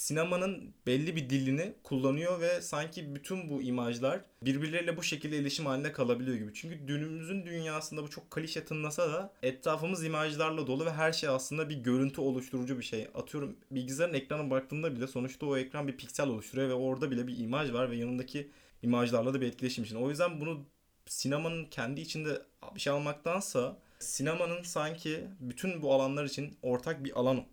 Sinemanın 0.00 0.74
belli 0.86 1.16
bir 1.16 1.30
dilini 1.30 1.72
kullanıyor 1.82 2.40
ve 2.40 2.60
sanki 2.62 3.14
bütün 3.14 3.50
bu 3.50 3.62
imajlar 3.62 4.20
birbirleriyle 4.42 4.96
bu 4.96 5.02
şekilde 5.02 5.36
iletişim 5.36 5.66
halinde 5.66 5.92
kalabiliyor 5.92 6.36
gibi. 6.36 6.54
Çünkü 6.54 6.74
günümüzün 6.74 7.46
dünyasında 7.46 8.02
bu 8.02 8.10
çok 8.10 8.30
klişe 8.30 8.64
tınlasa 8.64 9.12
da 9.12 9.32
etrafımız 9.42 10.04
imajlarla 10.04 10.66
dolu 10.66 10.86
ve 10.86 10.92
her 10.92 11.12
şey 11.12 11.28
aslında 11.28 11.68
bir 11.68 11.76
görüntü 11.76 12.20
oluşturucu 12.20 12.78
bir 12.78 12.82
şey. 12.82 13.08
Atıyorum 13.14 13.56
bilgisayarın 13.70 14.14
ekranına 14.14 14.50
baktığında 14.50 14.96
bile 14.96 15.06
sonuçta 15.06 15.46
o 15.46 15.56
ekran 15.56 15.88
bir 15.88 15.96
piksel 15.96 16.28
oluşturuyor 16.28 16.68
ve 16.68 16.74
orada 16.74 17.10
bile 17.10 17.26
bir 17.26 17.38
imaj 17.38 17.72
var 17.72 17.90
ve 17.90 17.96
yanındaki 17.96 18.50
imajlarla 18.82 19.34
da 19.34 19.40
bir 19.40 19.46
etkileşim 19.46 19.84
için. 19.84 19.96
O 19.96 20.10
yüzden 20.10 20.40
bunu 20.40 20.66
sinemanın 21.06 21.64
kendi 21.64 22.00
içinde 22.00 22.42
bir 22.74 22.80
şey 22.80 22.92
almaktansa 22.92 23.76
sinemanın 23.98 24.62
sanki 24.62 25.26
bütün 25.40 25.82
bu 25.82 25.94
alanlar 25.94 26.24
için 26.24 26.56
ortak 26.62 27.04
bir 27.04 27.20
alan 27.20 27.44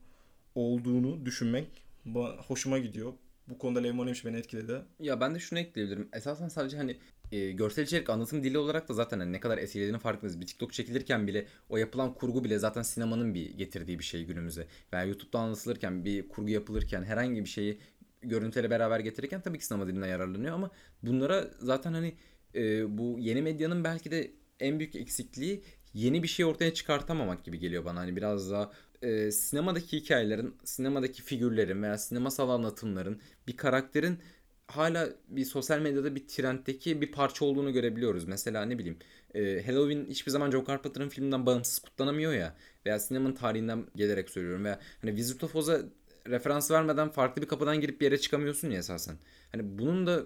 olduğunu 0.55 1.25
düşünmek 1.25 1.86
ba- 2.07 2.37
hoşuma 2.37 2.77
gidiyor. 2.77 3.13
Bu 3.49 3.57
konuda 3.57 3.79
Lev 3.79 3.93
Moneviç 3.93 4.25
beni 4.25 4.37
etkiledi. 4.37 4.81
Ya 4.99 5.19
ben 5.21 5.35
de 5.35 5.39
şunu 5.39 5.59
ekleyebilirim. 5.59 6.09
Esasen 6.13 6.47
sadece 6.47 6.77
hani 6.77 6.97
e, 7.31 7.51
görsel 7.51 7.83
içerik 7.83 8.09
anlatım 8.09 8.43
dili 8.43 8.57
olarak 8.57 8.89
da 8.89 8.93
zaten 8.93 9.19
hani 9.19 9.31
ne 9.31 9.39
kadar 9.39 9.57
etkilediğini 9.57 9.99
farkındayız. 9.99 10.41
Bir 10.41 10.47
TikTok 10.47 10.73
çekilirken 10.73 11.27
bile 11.27 11.47
o 11.69 11.77
yapılan 11.77 12.13
kurgu 12.13 12.43
bile 12.43 12.59
zaten 12.59 12.81
sinemanın 12.81 13.33
bir 13.33 13.49
getirdiği 13.57 13.99
bir 13.99 14.03
şey 14.03 14.23
günümüze. 14.25 14.67
Veya 14.93 15.03
YouTube'da 15.03 15.39
anlatılırken 15.39 16.05
bir 16.05 16.29
kurgu 16.29 16.49
yapılırken 16.49 17.03
herhangi 17.03 17.43
bir 17.43 17.49
şeyi 17.49 17.79
görüntüleri 18.21 18.69
beraber 18.69 18.99
getirirken 18.99 19.41
tabii 19.41 19.57
ki 19.57 19.65
sinema 19.65 19.87
dilinden 19.87 20.07
yararlanıyor 20.07 20.53
ama 20.53 20.71
bunlara 21.03 21.47
zaten 21.59 21.93
hani 21.93 22.13
e, 22.55 22.97
bu 22.97 23.17
yeni 23.19 23.41
medyanın 23.41 23.83
belki 23.83 24.11
de 24.11 24.31
en 24.59 24.79
büyük 24.79 24.95
eksikliği 24.95 25.63
yeni 25.93 26.23
bir 26.23 26.27
şey 26.27 26.45
ortaya 26.45 26.73
çıkartamamak 26.73 27.43
gibi 27.45 27.59
geliyor 27.59 27.85
bana. 27.85 27.99
Hani 27.99 28.15
biraz 28.15 28.51
daha 28.51 28.71
e, 29.01 29.31
sinemadaki 29.31 29.97
hikayelerin, 29.97 30.55
sinemadaki 30.63 31.21
figürlerin 31.21 31.83
veya 31.83 31.97
sinemasal 31.97 32.49
anlatımların 32.49 33.21
bir 33.47 33.57
karakterin 33.57 34.19
hala 34.67 35.09
bir 35.27 35.45
sosyal 35.45 35.79
medyada 35.79 36.15
bir 36.15 36.27
trenddeki 36.27 37.01
bir 37.01 37.11
parça 37.11 37.45
olduğunu 37.45 37.73
görebiliyoruz. 37.73 38.25
Mesela 38.25 38.65
ne 38.65 38.77
bileyim 38.77 38.97
e, 39.35 39.63
Halloween 39.65 40.05
hiçbir 40.09 40.31
zaman 40.31 40.51
Joe 40.51 40.65
Carpenter'ın 40.67 41.09
filminden 41.09 41.45
bağımsız 41.45 41.79
kutlanamıyor 41.79 42.33
ya 42.33 42.55
veya 42.85 42.99
sinemanın 42.99 43.35
tarihinden 43.35 43.85
gelerek 43.95 44.29
söylüyorum 44.29 44.65
veya 44.65 44.79
hani 45.01 45.11
Wizard 45.11 45.41
of 45.41 45.55
Oz'a 45.55 45.81
referans 46.27 46.71
vermeden 46.71 47.09
farklı 47.09 47.41
bir 47.41 47.47
kapıdan 47.47 47.81
girip 47.81 48.01
bir 48.01 48.05
yere 48.05 48.17
çıkamıyorsun 48.17 48.69
ya 48.69 48.79
esasen. 48.79 49.15
Hani 49.51 49.77
bunun 49.79 50.07
da 50.07 50.23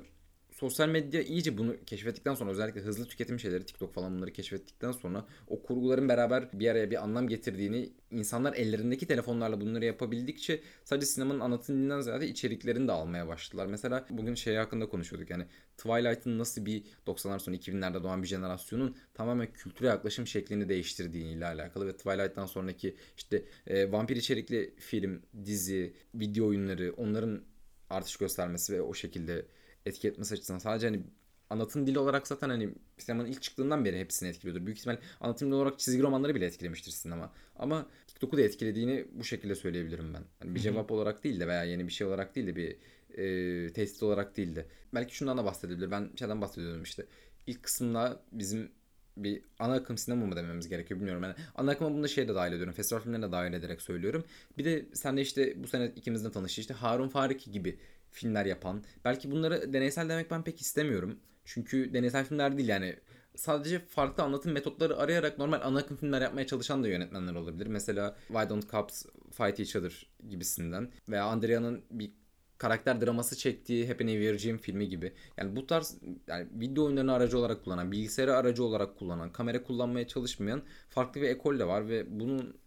sosyal 0.62 0.90
medya 0.90 1.22
iyice 1.22 1.58
bunu 1.58 1.76
keşfettikten 1.86 2.34
sonra 2.34 2.52
özellikle 2.52 2.82
hızlı 2.82 3.06
tüketim 3.06 3.40
şeyleri 3.40 3.66
TikTok 3.66 3.94
falan 3.94 4.16
bunları 4.16 4.34
keşfettikten 4.34 4.92
sonra 4.92 5.26
o 5.48 5.64
kurguların 5.64 6.10
beraber 6.10 6.50
bir 6.54 6.68
araya 6.68 6.92
bir 6.92 7.04
anlam 7.04 7.28
getirdiğini 7.28 7.90
insanlar 8.12 8.54
ellerindeki 8.54 9.08
telefonlarla 9.08 9.62
bunları 9.62 9.86
yapabildikçe 9.86 10.62
sadece 10.84 11.06
sinemanın 11.06 11.40
anlatım 11.40 11.76
dilinden 11.76 12.02
ziyade 12.02 12.28
içeriklerini 12.28 12.88
de 12.88 12.92
almaya 12.92 13.28
başladılar. 13.28 13.66
Mesela 13.66 14.06
bugün 14.10 14.36
şey 14.36 14.56
hakkında 14.56 14.90
konuşuyorduk 14.90 15.30
yani 15.30 15.46
Twilight'ın 15.78 16.40
nasıl 16.40 16.66
bir 16.66 16.84
90'lar 17.08 17.40
sonu 17.40 17.56
2000'lerde 17.56 18.04
doğan 18.04 18.24
bir 18.24 18.28
jenerasyonun 18.28 18.96
tamamen 19.14 19.54
kültüre 19.54 19.88
yaklaşım 19.88 20.28
şeklini 20.28 20.70
değiştirdiğiyle 20.70 21.46
alakalı 21.46 21.88
ve 21.88 21.98
Twilight'tan 21.98 22.46
sonraki 22.46 22.96
işte 23.18 23.46
e, 23.68 23.92
vampir 23.92 24.16
içerikli 24.16 24.74
film, 24.80 25.22
dizi, 25.46 25.94
video 26.16 26.48
oyunları 26.48 26.94
onların 26.98 27.42
artış 27.90 28.16
göstermesi 28.16 28.74
ve 28.74 28.82
o 28.82 28.94
şekilde 28.94 29.46
etki 29.86 30.08
etmesi 30.08 30.34
açısından 30.34 30.60
sadece 30.60 30.88
hani 30.88 31.04
anlatım 31.50 31.88
dili 31.88 32.00
olarak 32.00 32.28
zaten 32.28 32.50
hani 32.50 32.70
sinemanın 32.98 33.28
ilk 33.28 33.42
çıktığından 33.42 33.86
beri 33.86 34.00
hepsini 34.00 34.30
etkiliyordur. 34.30 34.66
Büyük 34.66 34.80
ihtimal 34.80 34.98
anlatım 35.22 35.48
dili 35.48 35.56
olarak 35.56 35.80
çizgi 35.80 36.02
romanları 36.02 36.36
bile 36.36 36.46
etkilemiştir 36.46 36.92
sinema. 36.92 37.34
Ama 37.56 37.86
TikTok'u 38.08 38.38
da 38.38 38.42
etkilediğini 38.42 39.06
bu 39.12 39.24
şekilde 39.24 39.56
söyleyebilirim 39.56 40.14
ben. 40.14 40.24
Hani 40.40 40.56
bir 40.56 40.60
cevap 40.60 40.92
olarak 40.92 41.24
değil 41.24 41.40
de 41.40 41.48
veya 41.48 41.64
yeni 41.64 41.88
bir 41.88 41.94
şey 41.94 42.08
olarak 42.08 42.36
değil 42.36 42.48
de 42.48 42.56
bir 42.56 42.78
e, 43.18 43.74
tehdit 43.74 44.04
olarak 44.04 44.38
değil 44.38 44.56
de. 44.56 44.66
Belki 44.94 45.16
şundan 45.16 45.38
da 45.38 45.46
bahsedebilir. 45.46 45.92
Ben 45.92 46.10
şeyden 46.20 46.42
bahsediyorum 46.42 46.84
işte. 46.84 47.06
İlk 47.48 47.64
kısımda 47.64 48.22
bizim 48.32 48.72
bir 49.18 49.42
ana 49.60 49.74
akım 49.74 49.98
sinema 49.98 50.26
mı 50.26 50.36
dememiz 50.36 50.70
gerekiyor 50.70 51.00
bilmiyorum. 51.00 51.24
Yani 51.24 51.36
ana 51.56 51.72
akıma 51.72 51.94
bunu 51.94 52.04
da 52.04 52.08
şey 52.08 52.28
de 52.28 52.36
dahil 52.36 52.54
ediyorum. 52.54 52.74
Festival 52.74 53.02
filmlerine 53.02 53.28
de 53.28 53.32
dahil 53.32 53.54
ederek 53.54 53.82
söylüyorum. 53.82 54.24
Bir 54.58 54.66
de 54.66 54.86
sen 54.94 55.18
de 55.18 55.22
işte 55.22 55.64
bu 55.64 55.68
sene 55.68 55.92
ikimizle 55.96 56.32
tanıştı 56.32 56.62
işte 56.62 56.74
Harun 56.74 57.08
Fariki 57.08 57.52
gibi 57.52 57.78
filmler 58.12 58.46
yapan. 58.46 58.84
Belki 59.06 59.32
bunları 59.32 59.74
deneysel 59.74 60.10
demek 60.10 60.32
ben 60.32 60.44
pek 60.44 60.62
istemiyorum. 60.62 61.20
Çünkü 61.46 61.94
deneysel 61.94 62.26
filmler 62.26 62.58
değil 62.58 62.70
yani 62.70 62.96
sadece 63.36 63.80
farklı 63.80 64.24
anlatım 64.24 64.52
metotları 64.52 64.98
arayarak 64.98 65.38
normal 65.38 65.60
ana 65.64 65.80
akım 65.80 65.98
filmler 65.98 66.22
yapmaya 66.22 66.48
çalışan 66.48 66.84
da 66.84 66.88
yönetmenler 66.88 67.36
olabilir. 67.36 67.68
Mesela 67.68 68.16
Why 68.28 68.50
Don't 68.50 68.72
Cops 68.72 69.06
Fight 69.32 69.60
Each 69.60 69.76
Other 69.76 70.08
gibisinden 70.30 70.92
veya 71.10 71.26
Andrea'nın 71.26 71.82
bir 71.92 72.12
karakter 72.58 73.02
draması 73.02 73.38
çektiği 73.38 73.88
Happy 73.88 74.06
New 74.06 74.20
Year 74.20 74.58
filmi 74.58 74.90
gibi. 74.90 75.14
Yani 75.38 75.56
bu 75.56 75.68
tarz 75.68 75.98
yani 76.28 76.48
video 76.54 76.86
oyunlarını 76.86 77.14
aracı 77.14 77.38
olarak 77.38 77.64
kullanan, 77.64 77.92
bilgisayarı 77.92 78.36
aracı 78.36 78.64
olarak 78.64 78.98
kullanan, 78.98 79.32
kamera 79.32 79.64
kullanmaya 79.64 80.08
çalışmayan 80.08 80.62
farklı 80.90 81.22
bir 81.22 81.30
ekol 81.30 81.60
de 81.60 81.68
var 81.68 81.90
ve 81.90 82.20
bunun 82.20 82.58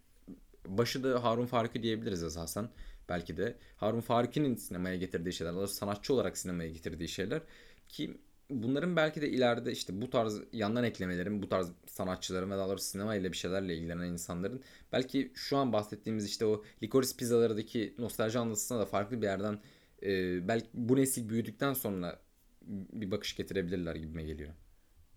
başı 0.67 1.03
da 1.03 1.23
Harun 1.23 1.45
Faruki 1.45 1.83
diyebiliriz 1.83 2.23
esasen. 2.23 2.69
Belki 3.09 3.37
de 3.37 3.57
Harun 3.77 4.01
Faruki'nin 4.01 4.55
sinemaya 4.55 4.95
getirdiği 4.95 5.33
şeyler, 5.33 5.65
sanatçı 5.65 6.13
olarak 6.13 6.37
sinemaya 6.37 6.69
getirdiği 6.69 7.07
şeyler 7.07 7.41
ki 7.89 8.17
bunların 8.49 8.95
belki 8.95 9.21
de 9.21 9.29
ileride 9.29 9.71
işte 9.71 10.01
bu 10.01 10.09
tarz 10.09 10.41
yandan 10.53 10.83
eklemelerin, 10.83 11.43
bu 11.43 11.49
tarz 11.49 11.71
sanatçıların 11.87 12.51
ve 12.51 12.57
daha 12.57 12.69
doğrusu 12.69 12.85
sinema 12.85 13.15
ile 13.15 13.31
bir 13.31 13.37
şeylerle 13.37 13.75
ilgilenen 13.77 14.07
insanların 14.07 14.63
belki 14.91 15.31
şu 15.35 15.57
an 15.57 15.73
bahsettiğimiz 15.73 16.25
işte 16.25 16.45
o 16.45 16.63
Licorice 16.83 17.17
pizzalardaki 17.17 17.95
nostalji 17.97 18.39
anlatısına 18.39 18.79
da 18.79 18.85
farklı 18.85 19.21
bir 19.21 19.27
yerden 19.27 19.59
e, 20.03 20.47
belki 20.47 20.67
bu 20.73 20.95
nesil 20.95 21.29
büyüdükten 21.29 21.73
sonra 21.73 22.19
bir 22.67 23.11
bakış 23.11 23.35
getirebilirler 23.35 23.95
gibime 23.95 24.23
geliyor. 24.23 24.53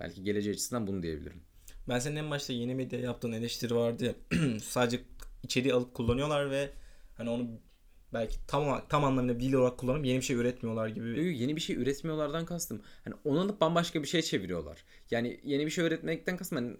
Belki 0.00 0.24
geleceği 0.24 0.52
açısından 0.52 0.86
bunu 0.86 1.02
diyebilirim. 1.02 1.42
Ben 1.88 1.98
senin 1.98 2.16
en 2.16 2.30
başta 2.30 2.52
yeni 2.52 2.74
medya 2.74 3.00
yaptığın 3.00 3.32
eleştiri 3.32 3.74
vardı 3.74 4.14
sadece 4.62 5.00
içeriği 5.42 5.74
alıp 5.74 5.94
kullanıyorlar 5.94 6.50
ve 6.50 6.70
hani 7.14 7.30
onu 7.30 7.60
belki 8.12 8.36
tam 8.46 8.82
tam 8.88 9.04
anlamıyla 9.04 9.40
dil 9.40 9.52
olarak 9.52 9.78
kullanıp 9.78 10.06
yeni 10.06 10.18
bir 10.18 10.24
şey 10.24 10.36
üretmiyorlar 10.36 10.88
gibi. 10.88 11.36
Yeni 11.38 11.56
bir 11.56 11.60
şey 11.60 11.76
üretmiyorlardan 11.76 12.46
kastım. 12.46 12.82
Hani 13.04 13.14
onu 13.24 13.40
alıp 13.40 13.60
bambaşka 13.60 14.02
bir 14.02 14.08
şey 14.08 14.22
çeviriyorlar. 14.22 14.84
Yani 15.10 15.40
yeni 15.44 15.66
bir 15.66 15.70
şey 15.70 15.84
üretmekten 15.84 16.36
kastım 16.36 16.58
hani 16.58 16.76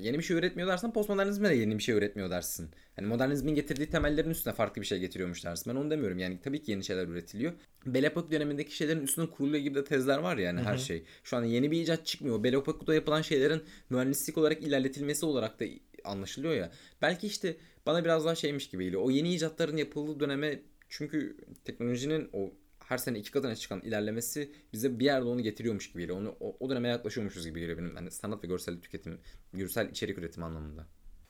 yeni 0.00 0.18
bir 0.18 0.22
şey 0.22 0.36
üretmiyor 0.36 0.68
dersen 0.68 0.92
postmodernizme 0.92 1.50
de 1.50 1.54
yeni 1.54 1.78
bir 1.78 1.82
şey 1.82 1.94
üretmiyor 1.94 2.30
dersin. 2.30 2.70
Hani 2.96 3.06
modernizmin 3.06 3.54
getirdiği 3.54 3.90
temellerin 3.90 4.30
üstüne 4.30 4.54
farklı 4.54 4.82
bir 4.82 4.86
şey 4.86 4.98
getiriyormuş 4.98 5.44
dersin. 5.44 5.72
Ben 5.72 5.80
onu 5.80 5.90
demiyorum. 5.90 6.18
Yani 6.18 6.40
tabii 6.44 6.62
ki 6.62 6.70
yeni 6.70 6.84
şeyler 6.84 7.06
üretiliyor. 7.06 7.52
Epoque 7.94 8.30
dönemindeki 8.30 8.76
şeylerin 8.76 9.02
üstüne 9.02 9.30
kuruluyor 9.30 9.62
gibi 9.62 9.74
de 9.74 9.84
tezler 9.84 10.18
var 10.18 10.36
ya 10.36 10.44
yani 10.44 10.60
Hı-hı. 10.60 10.68
her 10.68 10.78
şey. 10.78 11.04
Şu 11.24 11.36
an 11.36 11.44
yeni 11.44 11.70
bir 11.70 11.82
icat 11.82 12.06
çıkmıyor. 12.06 12.44
Epoque'da 12.44 12.94
yapılan 12.94 13.22
şeylerin 13.22 13.62
mühendislik 13.90 14.38
olarak 14.38 14.62
ilerletilmesi 14.62 15.26
olarak 15.26 15.60
da 15.60 15.64
anlaşılıyor 16.04 16.54
ya. 16.54 16.70
Belki 17.02 17.26
işte 17.26 17.56
bana 17.86 18.04
biraz 18.04 18.24
daha 18.24 18.34
şeymiş 18.34 18.68
gibi 18.68 18.84
geliyor. 18.84 19.02
O 19.02 19.10
yeni 19.10 19.34
icatların 19.34 19.76
yapıldığı 19.76 20.20
döneme 20.20 20.60
çünkü 20.90 21.36
teknolojinin 21.64 22.30
o 22.32 22.52
her 22.84 22.98
sene 22.98 23.18
iki 23.18 23.30
katına 23.30 23.56
çıkan 23.56 23.80
ilerlemesi 23.80 24.52
bize 24.72 24.98
bir 24.98 25.04
yerde 25.04 25.24
onu 25.24 25.40
getiriyormuş 25.40 25.92
gibi 25.92 26.02
geliyor. 26.02 26.18
Onu, 26.18 26.36
o, 26.40 26.56
o 26.60 26.70
döneme 26.70 26.88
yaklaşıyormuşuz 26.88 27.46
gibi 27.46 27.60
geliyor 27.60 27.78
benim 27.78 27.96
hani 27.96 28.10
sanat 28.10 28.44
ve 28.44 28.48
görsel 28.48 28.80
tüketim, 28.80 29.20
görsel 29.52 29.90
içerik 29.90 30.18
üretimi 30.18 30.46
anlamında. 30.46 30.86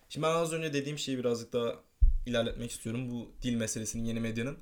Şimdi 0.09 0.27
ben 0.27 0.31
az 0.31 0.53
önce 0.53 0.73
dediğim 0.73 0.99
şeyi 0.99 1.19
birazcık 1.19 1.53
daha 1.53 1.75
ilerletmek 2.27 2.71
istiyorum. 2.71 3.11
Bu 3.11 3.33
dil 3.43 3.55
meselesinin 3.55 4.05
yeni 4.05 4.21
medyanın. 4.21 4.59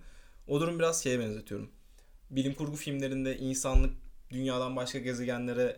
O 0.46 0.60
durum 0.60 0.78
biraz 0.78 1.02
şeye 1.02 1.20
benzetiyorum. 1.20 1.70
Bilim 2.30 2.54
kurgu 2.54 2.76
filmlerinde 2.76 3.36
insanlık 3.38 3.94
dünyadan 4.30 4.76
başka 4.76 4.98
gezegenlere 4.98 5.76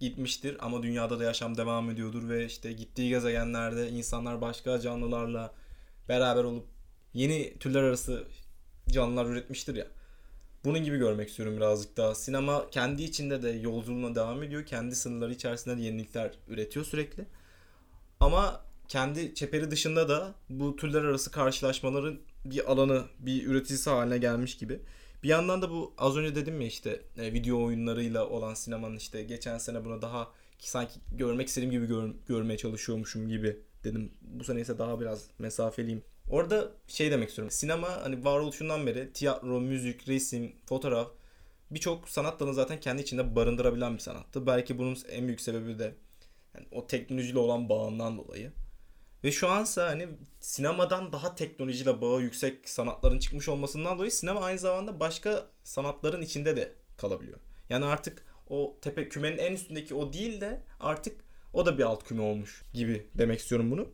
gitmiştir 0.00 0.56
ama 0.60 0.82
dünyada 0.82 1.18
da 1.18 1.24
yaşam 1.24 1.56
devam 1.56 1.90
ediyordur 1.90 2.28
ve 2.28 2.46
işte 2.46 2.72
gittiği 2.72 3.08
gezegenlerde 3.08 3.88
insanlar 3.88 4.40
başka 4.40 4.80
canlılarla 4.80 5.54
beraber 6.08 6.44
olup 6.44 6.66
yeni 7.14 7.58
türler 7.58 7.82
arası 7.82 8.24
canlılar 8.88 9.26
üretmiştir 9.26 9.74
ya. 9.74 9.86
Bunun 10.64 10.84
gibi 10.84 10.98
görmek 10.98 11.28
istiyorum 11.28 11.56
birazcık 11.56 11.96
daha. 11.96 12.14
Sinema 12.14 12.70
kendi 12.70 13.02
içinde 13.02 13.42
de 13.42 13.50
yolculuğuna 13.50 14.14
devam 14.14 14.42
ediyor. 14.42 14.66
Kendi 14.66 14.96
sınırları 14.96 15.32
içerisinde 15.32 15.76
de 15.76 15.82
yenilikler 15.82 16.34
üretiyor 16.48 16.84
sürekli. 16.84 17.24
Ama 18.20 18.64
kendi 18.88 19.34
çeperi 19.34 19.70
dışında 19.70 20.08
da 20.08 20.34
bu 20.50 20.76
türler 20.76 21.04
arası 21.04 21.30
karşılaşmaların 21.30 22.18
bir 22.44 22.72
alanı, 22.72 23.04
bir 23.18 23.46
üreticisi 23.46 23.90
haline 23.90 24.18
gelmiş 24.18 24.56
gibi. 24.58 24.80
Bir 25.22 25.28
yandan 25.28 25.62
da 25.62 25.70
bu 25.70 25.94
az 25.98 26.16
önce 26.16 26.34
dedim 26.34 26.60
ya 26.60 26.66
işte 26.66 27.00
e, 27.18 27.32
video 27.32 27.64
oyunlarıyla 27.64 28.28
olan 28.28 28.54
sinemanın 28.54 28.96
işte 28.96 29.22
geçen 29.22 29.58
sene 29.58 29.84
buna 29.84 30.02
daha 30.02 30.28
sanki 30.58 31.00
görmek 31.12 31.48
istediğim 31.48 31.70
gibi 31.70 31.86
gör, 31.86 32.10
görmeye 32.28 32.56
çalışıyormuşum 32.56 33.28
gibi 33.28 33.58
dedim. 33.84 34.12
Bu 34.22 34.44
sene 34.44 34.60
ise 34.60 34.78
daha 34.78 35.00
biraz 35.00 35.26
mesafeliyim. 35.38 36.02
Orada 36.32 36.72
şey 36.86 37.10
demek 37.10 37.28
istiyorum. 37.28 37.50
Sinema 37.50 37.88
hani 37.88 38.24
varoluşundan 38.24 38.86
beri 38.86 39.12
tiyatro, 39.12 39.60
müzik, 39.60 40.08
resim, 40.08 40.52
fotoğraf 40.66 41.08
birçok 41.70 42.08
sanat 42.08 42.40
dalını 42.40 42.54
zaten 42.54 42.80
kendi 42.80 43.02
içinde 43.02 43.36
barındırabilen 43.36 43.94
bir 43.94 43.98
sanattı. 43.98 44.46
Belki 44.46 44.78
bunun 44.78 44.98
en 45.10 45.26
büyük 45.26 45.40
sebebi 45.40 45.78
de 45.78 45.94
yani 46.54 46.66
o 46.72 46.86
teknolojiyle 46.86 47.38
olan 47.38 47.68
bağından 47.68 48.18
dolayı. 48.18 48.52
Ve 49.24 49.32
şu 49.32 49.48
ansa 49.48 49.86
hani 49.86 50.08
sinemadan 50.40 51.12
daha 51.12 51.34
teknolojiyle 51.34 52.00
bağı 52.00 52.20
yüksek 52.20 52.68
sanatların 52.68 53.18
çıkmış 53.18 53.48
olmasından 53.48 53.96
dolayı 53.98 54.10
sinema 54.12 54.40
aynı 54.40 54.58
zamanda 54.58 55.00
başka 55.00 55.46
sanatların 55.64 56.22
içinde 56.22 56.56
de 56.56 56.72
kalabiliyor. 56.96 57.38
Yani 57.70 57.84
artık 57.84 58.24
o 58.48 58.76
tepe 58.80 59.08
kümenin 59.08 59.38
en 59.38 59.52
üstündeki 59.52 59.94
o 59.94 60.12
değil 60.12 60.40
de 60.40 60.62
artık 60.80 61.20
o 61.52 61.66
da 61.66 61.78
bir 61.78 61.82
alt 61.82 62.04
küme 62.04 62.22
olmuş 62.22 62.62
gibi 62.72 63.06
demek 63.14 63.40
istiyorum 63.40 63.70
bunu. 63.70 63.88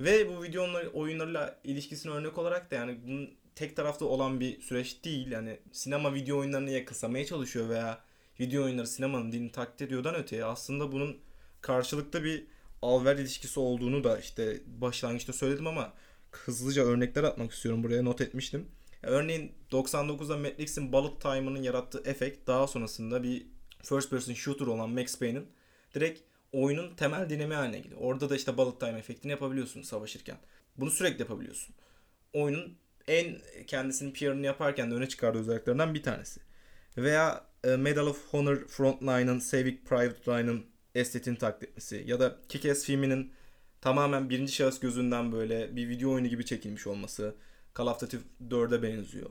Ve 0.00 0.28
bu 0.28 0.42
video 0.42 0.66
oyunlarıyla 0.94 1.60
ilişkisini 1.64 2.12
örnek 2.12 2.38
olarak 2.38 2.70
da 2.70 2.74
yani 2.74 2.98
bunun 3.06 3.30
tek 3.54 3.76
tarafta 3.76 4.04
olan 4.04 4.40
bir 4.40 4.60
süreç 4.60 5.04
değil. 5.04 5.30
Yani 5.30 5.58
sinema 5.72 6.14
video 6.14 6.38
oyunlarını 6.38 6.70
yakınsamaya 6.70 7.26
çalışıyor 7.26 7.68
veya 7.68 8.00
video 8.40 8.64
oyunları 8.64 8.86
sinemanın 8.86 9.32
dilini 9.32 9.52
taklit 9.52 9.82
ediyordan 9.82 10.14
öteye 10.14 10.44
aslında 10.44 10.92
bunun 10.92 11.18
karşılıklı 11.60 12.24
bir 12.24 12.46
alver 12.82 13.16
ilişkisi 13.16 13.60
olduğunu 13.60 14.04
da 14.04 14.18
işte 14.18 14.60
başlangıçta 14.66 15.32
söyledim 15.32 15.66
ama 15.66 15.92
hızlıca 16.30 16.84
örnekler 16.84 17.24
atmak 17.24 17.52
istiyorum 17.52 17.82
buraya 17.82 18.02
not 18.02 18.20
etmiştim. 18.20 18.68
Örneğin 19.02 19.52
99'da 19.70 20.36
Matrix'in 20.36 20.92
Bullet 20.92 21.20
Time'ının 21.20 21.62
yarattığı 21.62 22.02
efekt 22.04 22.46
daha 22.46 22.66
sonrasında 22.66 23.22
bir 23.22 23.46
first 23.82 24.10
person 24.10 24.34
shooter 24.34 24.66
olan 24.66 24.90
Max 24.90 25.18
Payne'in 25.18 25.46
direkt 25.94 26.20
oyunun 26.52 26.94
temel 26.94 27.30
dinamiği 27.30 27.56
haline 27.56 27.78
geliyor. 27.78 28.00
Orada 28.00 28.30
da 28.30 28.36
işte 28.36 28.56
bullet 28.56 28.80
time 28.80 28.98
efektini 28.98 29.32
yapabiliyorsun 29.32 29.82
savaşırken. 29.82 30.36
Bunu 30.76 30.90
sürekli 30.90 31.20
yapabiliyorsun. 31.20 31.74
Oyunun 32.32 32.78
en 33.08 33.36
kendisinin 33.66 34.12
PR'ını 34.12 34.46
yaparken 34.46 34.90
de 34.90 34.94
öne 34.94 35.08
çıkardığı 35.08 35.38
özelliklerinden 35.38 35.94
bir 35.94 36.02
tanesi. 36.02 36.40
Veya 36.96 37.44
e, 37.64 37.76
Medal 37.76 38.06
of 38.06 38.28
Honor 38.30 38.66
Frontline'ın 38.66 39.38
Saving 39.38 39.78
Private 39.84 40.32
Ryan'ın 40.32 40.66
estetiğini 40.94 41.38
taklit 41.38 41.70
etmesi 41.70 42.04
ya 42.06 42.20
da 42.20 42.36
Kick-Ass 42.48 42.84
filminin 42.84 43.32
tamamen 43.80 44.30
birinci 44.30 44.52
şahıs 44.52 44.80
gözünden 44.80 45.32
böyle 45.32 45.76
bir 45.76 45.88
video 45.88 46.10
oyunu 46.10 46.26
gibi 46.28 46.44
çekilmiş 46.44 46.86
olması 46.86 47.34
Call 47.78 47.86
of 47.86 48.00
Duty 48.00 48.16
4'e 48.48 48.82
benziyor. 48.82 49.30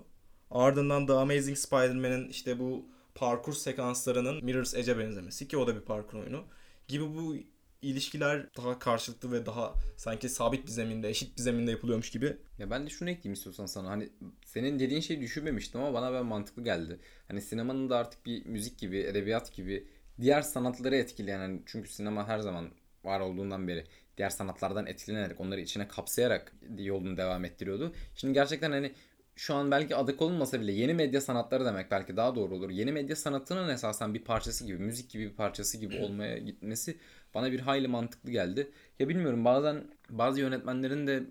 Ardından 0.52 1.08
The 1.08 1.14
Amazing 1.14 1.58
Spider-Man'in 1.58 2.30
işte 2.30 2.60
bu 2.60 2.86
parkur 3.16 3.54
sekanslarının 3.54 4.46
Mirror's 4.46 4.76
Edge'e 4.76 4.98
benzemesi 4.98 5.48
ki 5.48 5.58
o 5.58 5.68
da 5.68 5.76
bir 5.76 5.82
parkur 5.82 6.18
oyunu 6.18 6.44
gibi 6.88 7.16
bu 7.16 7.36
ilişkiler 7.82 8.48
daha 8.58 8.80
karşılıklı 8.80 9.32
ve 9.32 9.46
daha 9.46 9.74
sanki 9.98 10.30
sabit 10.30 10.66
bir 10.66 10.72
zeminde, 10.72 11.10
eşit 11.10 11.38
bir 11.38 11.42
zeminde 11.42 11.72
yapılıyormuş 11.72 12.12
gibi. 12.12 12.38
Ya 12.60 12.70
ben 12.70 12.86
de 12.86 12.90
şunu 12.90 13.10
ekleyeyim 13.10 13.34
istiyorsan 13.34 13.66
sana. 13.66 13.90
Hani 13.90 14.10
senin 14.46 14.80
dediğin 14.80 15.02
şeyi 15.02 15.22
düşünmemiştim 15.22 15.82
ama 15.82 15.94
bana 15.94 16.14
ben 16.14 16.26
mantıklı 16.26 16.64
geldi. 16.64 17.00
Hani 17.28 17.42
sinemanın 17.42 17.90
da 17.90 17.98
artık 17.98 18.26
bir 18.26 18.46
müzik 18.46 18.80
gibi, 18.80 18.98
edebiyat 18.98 19.54
gibi 19.54 19.88
diğer 20.22 20.42
sanatları 20.42 20.96
etkileyen 20.96 21.40
hani 21.40 21.62
çünkü 21.66 21.90
sinema 21.90 22.28
her 22.28 22.40
zaman 22.40 22.72
var 23.04 23.20
olduğundan 23.20 23.68
beri 23.68 23.86
diğer 24.18 24.30
sanatlardan 24.30 24.86
etkilenerek 24.86 25.42
onları 25.42 25.62
içine 25.62 25.88
kapsayarak 25.88 26.54
yolunu 26.78 27.18
devam 27.18 27.46
ettiriyordu. 27.46 27.94
Şimdi 28.16 28.34
gerçekten 28.34 28.72
hani 28.72 28.94
şu 29.38 29.56
an 29.56 29.72
belki 29.72 29.96
adı 29.96 30.18
konulmasa 30.18 30.62
bile 30.62 30.72
yeni 30.72 30.94
medya 30.94 31.22
sanatları 31.22 31.66
demek 31.66 31.92
belki 31.92 32.18
daha 32.18 32.36
doğru 32.36 32.56
olur. 32.56 32.70
Yeni 32.70 32.92
medya 32.92 33.16
sanatının 33.16 33.70
esasen 33.70 34.14
bir 34.14 34.24
parçası 34.24 34.66
gibi, 34.66 34.78
müzik 34.78 35.10
gibi 35.10 35.26
bir 35.30 35.36
parçası 35.36 35.78
gibi 35.78 35.98
olmaya 36.00 36.38
gitmesi 36.38 36.98
bana 37.34 37.52
bir 37.52 37.60
hayli 37.60 37.88
mantıklı 37.88 38.32
geldi. 38.32 38.72
Ya 39.00 39.10
bilmiyorum 39.10 39.46
bazen 39.46 39.84
bazı 40.10 40.42
yönetmenlerin 40.42 41.08
de 41.08 41.24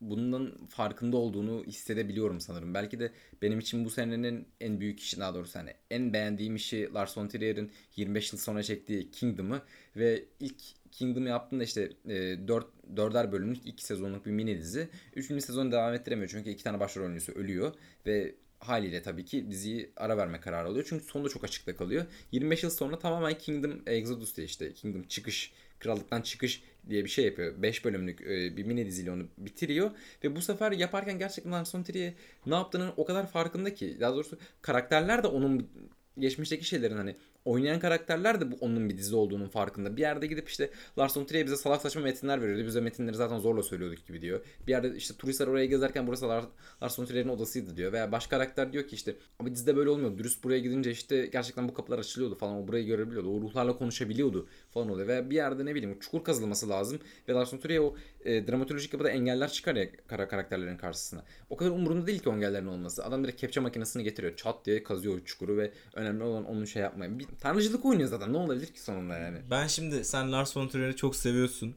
bundan 0.00 0.66
farkında 0.68 1.16
olduğunu 1.16 1.64
hissedebiliyorum 1.66 2.40
sanırım. 2.40 2.74
Belki 2.74 3.00
de 3.00 3.12
benim 3.42 3.58
için 3.58 3.84
bu 3.84 3.90
senenin 3.90 4.48
en 4.60 4.80
büyük 4.80 5.00
işi 5.00 5.20
daha 5.20 5.34
doğrusu 5.34 5.58
hani 5.58 5.74
en 5.90 6.12
beğendiğim 6.12 6.56
işi 6.56 6.94
Lars 6.94 7.18
von 7.18 7.28
Trier'in 7.28 7.70
25 7.96 8.32
yıl 8.32 8.40
sonra 8.40 8.62
çektiği 8.62 9.10
Kingdom'ı 9.10 9.62
ve 9.96 10.24
ilk 10.40 10.62
Kingdom'ı 10.92 11.28
yaptığında 11.28 11.64
işte 11.64 11.92
e, 12.08 12.48
4 12.48 12.66
dörder 12.96 13.32
bölümlük 13.32 13.66
2 13.66 13.84
sezonluk 13.84 14.26
bir 14.26 14.30
mini 14.30 14.58
dizi. 14.58 14.88
3. 15.16 15.26
sezonu 15.26 15.72
devam 15.72 15.94
ettiremiyor 15.94 16.28
çünkü 16.28 16.50
iki 16.50 16.64
tane 16.64 16.80
başrol 16.80 17.02
oyuncusu 17.02 17.32
ölüyor 17.32 17.72
ve 18.06 18.34
haliyle 18.60 19.02
tabii 19.02 19.24
ki 19.24 19.50
diziyi 19.50 19.92
ara 19.96 20.16
verme 20.16 20.40
kararı 20.40 20.68
alıyor. 20.68 20.86
Çünkü 20.88 21.04
sonunda 21.04 21.28
çok 21.28 21.44
açıkta 21.44 21.76
kalıyor. 21.76 22.06
25 22.32 22.62
yıl 22.62 22.70
sonra 22.70 22.98
tamamen 22.98 23.38
Kingdom 23.38 23.82
Exodus 23.86 24.36
diye 24.36 24.46
işte 24.46 24.72
Kingdom 24.72 25.02
çıkış, 25.02 25.52
krallıktan 25.78 26.22
çıkış 26.22 26.62
diye 26.88 27.04
bir 27.04 27.08
şey 27.08 27.24
yapıyor. 27.24 27.62
5 27.62 27.84
bölümlük 27.84 28.20
e, 28.20 28.56
bir 28.56 28.64
mini 28.64 28.86
diziyle 28.86 29.10
onu 29.10 29.26
bitiriyor. 29.38 29.90
Ve 30.24 30.36
bu 30.36 30.42
sefer 30.42 30.72
yaparken 30.72 31.18
gerçekten 31.18 31.52
Lars 31.52 31.72
Trier'e 31.72 32.14
ne 32.46 32.54
yaptığının 32.54 32.92
o 32.96 33.04
kadar 33.04 33.26
farkında 33.26 33.74
ki. 33.74 33.96
Daha 34.00 34.14
doğrusu 34.14 34.38
karakterler 34.62 35.22
de 35.22 35.26
onun 35.26 35.68
geçmişteki 36.18 36.64
şeylerin 36.64 36.96
hani 36.96 37.16
oynayan 37.44 37.80
karakterler 37.80 38.40
de 38.40 38.52
bu 38.52 38.56
onun 38.60 38.88
bir 38.88 38.96
dizi 38.96 39.16
olduğunun 39.16 39.48
farkında. 39.48 39.96
Bir 39.96 40.00
yerde 40.00 40.26
gidip 40.26 40.48
işte 40.48 40.70
Lars 40.98 41.16
von 41.16 41.24
Trier 41.24 41.46
bize 41.46 41.56
salak 41.56 41.82
saçma 41.82 42.02
metinler 42.02 42.42
veriyordu. 42.42 42.66
Bize 42.66 42.80
metinleri 42.80 43.16
zaten 43.16 43.38
zorla 43.38 43.62
söylüyorduk 43.62 44.06
gibi 44.06 44.22
diyor. 44.22 44.40
Bir 44.66 44.72
yerde 44.72 44.96
işte 44.96 45.14
turistler 45.14 45.46
oraya 45.46 45.66
gezerken 45.66 46.06
burası 46.06 46.28
Lars, 46.28 46.98
von 46.98 47.04
Trier'in 47.04 47.28
odasıydı 47.28 47.76
diyor. 47.76 47.92
Veya 47.92 48.12
başka 48.12 48.36
karakter 48.36 48.72
diyor 48.72 48.88
ki 48.88 48.94
işte 48.94 49.16
ama 49.38 49.50
dizide 49.50 49.76
böyle 49.76 49.90
olmuyor. 49.90 50.18
Dürüst 50.18 50.44
buraya 50.44 50.58
gidince 50.58 50.90
işte 50.90 51.26
gerçekten 51.26 51.68
bu 51.68 51.74
kapılar 51.74 51.98
açılıyordu 51.98 52.38
falan. 52.38 52.56
O 52.56 52.68
burayı 52.68 52.86
görebiliyordu. 52.86 53.30
O 53.36 53.40
ruhlarla 53.40 53.78
konuşabiliyordu 53.78 54.48
falan 54.70 54.88
oluyor. 54.88 55.08
Ve 55.08 55.30
bir 55.30 55.36
yerde 55.36 55.66
ne 55.66 55.74
bileyim 55.74 55.98
çukur 56.00 56.24
kazılması 56.24 56.68
lazım. 56.68 56.98
Ve 57.28 57.32
Lars 57.32 57.54
von 57.54 57.58
Trier 57.58 57.78
o 57.78 57.94
e, 58.24 58.48
dramatolojik 58.48 58.92
yapıda 58.92 59.10
engeller 59.10 59.52
çıkar 59.52 59.74
ya 59.76 59.86
kara 60.06 60.28
karakterlerin 60.28 60.76
karşısına. 60.76 61.24
O 61.50 61.56
kadar 61.56 61.70
umurunda 61.70 62.06
değil 62.06 62.18
ki 62.18 62.28
o 62.28 62.32
engellerin 62.32 62.66
olması. 62.66 63.04
Adam 63.04 63.24
direkt 63.24 63.40
kepçe 63.40 63.60
makinesini 63.60 64.04
getiriyor. 64.04 64.36
Çat 64.36 64.66
diye 64.66 64.82
kazıyor 64.82 65.14
o 65.14 65.24
çukuru 65.24 65.56
ve 65.56 65.72
önemli 65.94 66.24
olan 66.24 66.44
onun 66.44 66.64
şey 66.64 66.82
yapmayın. 66.82 67.18
Bir 67.18 67.26
tanrıcılık 67.40 67.84
oynuyor 67.84 68.08
zaten. 68.08 68.32
Ne 68.32 68.36
olabilir 68.36 68.66
ki 68.66 68.80
sonunda 68.80 69.18
yani? 69.18 69.38
Ben 69.50 69.66
şimdi 69.66 70.04
sen 70.04 70.32
Lars 70.32 70.56
von 70.56 70.68
Trier'i 70.68 70.96
çok 70.96 71.16
seviyorsun. 71.16 71.74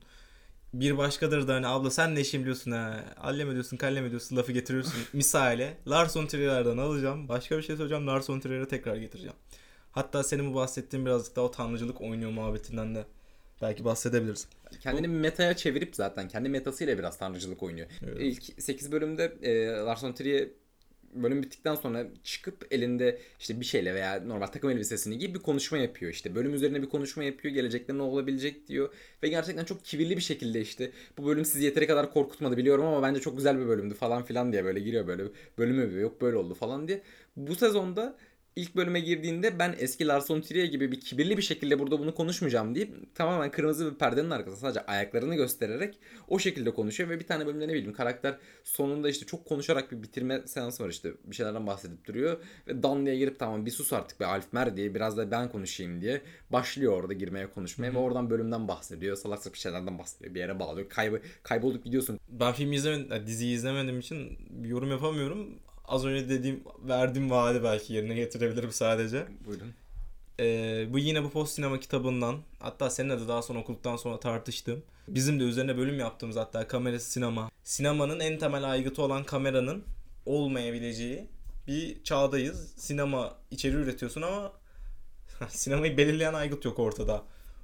Bir 0.73 0.97
başkadır 0.97 1.47
da 1.47 1.53
hani 1.53 1.67
abla 1.67 1.91
sen 1.91 2.15
ne 2.15 2.21
işin 2.21 2.41
biliyorsun 2.41 2.71
ha. 2.71 3.05
Allem 3.17 3.49
ediyorsun, 3.49 3.77
kallem 3.77 4.05
ediyorsun 4.05 4.35
lafı 4.35 4.51
getiriyorsun. 4.51 4.93
Misale 5.13 5.77
Lars 5.87 6.17
von 6.17 6.25
Trier'den 6.25 6.77
alacağım. 6.77 7.27
Başka 7.29 7.57
bir 7.57 7.61
şey 7.61 7.75
söyleyeceğim. 7.75 8.07
Lars 8.07 8.29
von 8.29 8.39
Trier'e 8.39 8.67
tekrar 8.67 8.95
getireceğim. 8.95 9.35
Hatta 9.93 10.23
senin 10.23 10.51
bu 10.51 10.55
bahsettiğin 10.55 11.05
birazcık 11.05 11.35
daha 11.35 11.45
o 11.45 11.51
tanrıcılık 11.51 12.01
oynuyor 12.01 12.31
muhabbetinden 12.31 12.95
de 12.95 13.05
belki 13.61 13.85
bahsedebiliriz. 13.85 14.47
Kendini 14.81 15.09
bu... 15.09 15.11
metaya 15.11 15.55
çevirip 15.55 15.95
zaten 15.95 16.27
kendi 16.27 16.49
metasıyla 16.49 16.97
biraz 16.97 17.17
tanrıcılık 17.17 17.63
oynuyor. 17.63 17.87
Evet. 18.03 18.17
İlk 18.19 18.63
8 18.63 18.91
bölümde 18.91 19.33
e, 19.41 19.65
Lars 19.65 20.03
von 20.03 20.13
Trier 20.13 20.47
bölüm 21.15 21.43
bittikten 21.43 21.75
sonra 21.75 22.07
çıkıp 22.23 22.67
elinde 22.71 23.19
işte 23.39 23.59
bir 23.59 23.65
şeyle 23.65 23.95
veya 23.95 24.23
normal 24.25 24.47
takım 24.47 24.69
elbisesini 24.69 25.17
giyip 25.17 25.35
bir 25.35 25.39
konuşma 25.39 25.77
yapıyor 25.77 26.11
işte. 26.11 26.35
Bölüm 26.35 26.53
üzerine 26.53 26.81
bir 26.81 26.89
konuşma 26.89 27.23
yapıyor. 27.23 27.53
Gelecekte 27.53 27.97
ne 27.97 28.01
olabilecek 28.01 28.67
diyor. 28.67 28.93
Ve 29.23 29.27
gerçekten 29.27 29.65
çok 29.65 29.85
kibirli 29.85 30.17
bir 30.17 30.21
şekilde 30.21 30.61
işte 30.61 30.91
bu 31.17 31.25
bölüm 31.25 31.45
sizi 31.45 31.65
yeteri 31.65 31.87
kadar 31.87 32.13
korkutmadı 32.13 32.57
biliyorum 32.57 32.85
ama 32.85 33.01
bence 33.01 33.19
çok 33.19 33.37
güzel 33.37 33.59
bir 33.59 33.67
bölümdü 33.67 33.93
falan 33.93 34.23
filan 34.23 34.51
diye 34.51 34.63
böyle 34.65 34.79
giriyor 34.79 35.07
böyle 35.07 35.23
bölümü 35.57 36.01
yok 36.01 36.21
böyle 36.21 36.37
oldu 36.37 36.53
falan 36.53 36.87
diye. 36.87 37.01
Bu 37.35 37.55
sezonda 37.55 38.17
ilk 38.55 38.75
bölüme 38.75 38.99
girdiğinde 38.99 39.59
ben 39.59 39.75
eski 39.79 40.07
Lars 40.07 40.31
von 40.31 40.41
Trier 40.41 40.65
gibi 40.65 40.91
bir 40.91 40.99
kibirli 40.99 41.37
bir 41.37 41.41
şekilde 41.41 41.79
burada 41.79 41.99
bunu 41.99 42.15
konuşmayacağım 42.15 42.75
deyip 42.75 43.15
tamamen 43.15 43.51
kırmızı 43.51 43.91
bir 43.91 43.97
perdenin 43.97 44.29
arkasında 44.29 44.59
sadece 44.59 44.85
ayaklarını 44.85 45.35
göstererek 45.35 45.99
o 46.27 46.39
şekilde 46.39 46.73
konuşuyor 46.73 47.09
ve 47.09 47.19
bir 47.19 47.27
tane 47.27 47.45
bölümde 47.45 47.67
ne 47.67 47.73
bileyim 47.73 47.93
karakter 47.93 48.37
sonunda 48.63 49.09
işte 49.09 49.25
çok 49.25 49.45
konuşarak 49.45 49.91
bir 49.91 50.03
bitirme 50.03 50.41
seansı 50.45 50.83
var 50.83 50.89
işte 50.89 51.11
bir 51.23 51.35
şeylerden 51.35 51.67
bahsedip 51.67 52.05
duruyor 52.05 52.37
ve 52.67 52.83
Dan 52.83 53.05
diye 53.05 53.17
girip 53.17 53.39
tamam 53.39 53.65
bir 53.65 53.71
sus 53.71 53.93
artık 53.93 54.19
be 54.19 54.25
Alfmer 54.25 54.77
diye 54.77 54.95
biraz 54.95 55.17
da 55.17 55.31
ben 55.31 55.49
konuşayım 55.49 56.01
diye 56.01 56.21
başlıyor 56.49 56.93
orada 56.93 57.13
girmeye 57.13 57.47
konuşmaya 57.47 57.87
Hı-hı. 57.87 57.95
ve 57.95 57.99
oradan 57.99 58.29
bölümden 58.29 58.67
bahsediyor 58.67 59.15
salak 59.15 59.53
bir 59.53 59.59
şeylerden 59.59 59.99
bahsediyor 59.99 60.35
bir 60.35 60.39
yere 60.39 60.59
bağlıyor 60.59 60.89
Kayb 60.89 61.13
kaybolup 61.43 61.83
gidiyorsun. 61.83 62.19
Ben 62.29 62.53
film 62.53 62.73
izlemedim 62.73 63.27
diziyi 63.27 63.55
izlemediğim 63.55 63.99
için 63.99 64.37
yorum 64.63 64.91
yapamıyorum 64.91 65.59
az 65.93 66.05
önce 66.05 66.29
dediğim 66.29 66.63
verdiğim 66.87 67.31
vaadi 67.31 67.63
belki 67.63 67.93
yerine 67.93 68.15
getirebilirim 68.15 68.71
sadece. 68.71 69.27
Buyurun. 69.45 69.73
Ee, 70.39 70.87
bu 70.93 70.99
yine 70.99 71.23
bu 71.23 71.29
post 71.29 71.53
sinema 71.53 71.79
kitabından 71.79 72.37
hatta 72.59 72.89
seninle 72.89 73.19
de 73.19 73.27
daha 73.27 73.41
sonra 73.41 73.59
okuduktan 73.59 73.97
sonra 73.97 74.19
tartıştım. 74.19 74.83
Bizim 75.07 75.39
de 75.39 75.43
üzerine 75.43 75.77
bölüm 75.77 75.99
yaptığımız 75.99 76.35
hatta 76.35 76.67
kamerası 76.67 77.11
sinema. 77.11 77.51
Sinemanın 77.63 78.19
en 78.19 78.39
temel 78.39 78.71
aygıtı 78.71 79.01
olan 79.01 79.23
kameranın 79.23 79.83
olmayabileceği 80.25 81.27
bir 81.67 82.03
çağdayız. 82.03 82.73
Sinema 82.77 83.37
içeri 83.51 83.75
üretiyorsun 83.75 84.21
ama 84.21 84.53
sinemayı 85.49 85.97
belirleyen 85.97 86.33
aygıt 86.33 86.65
yok 86.65 86.79
ortada. 86.79 87.23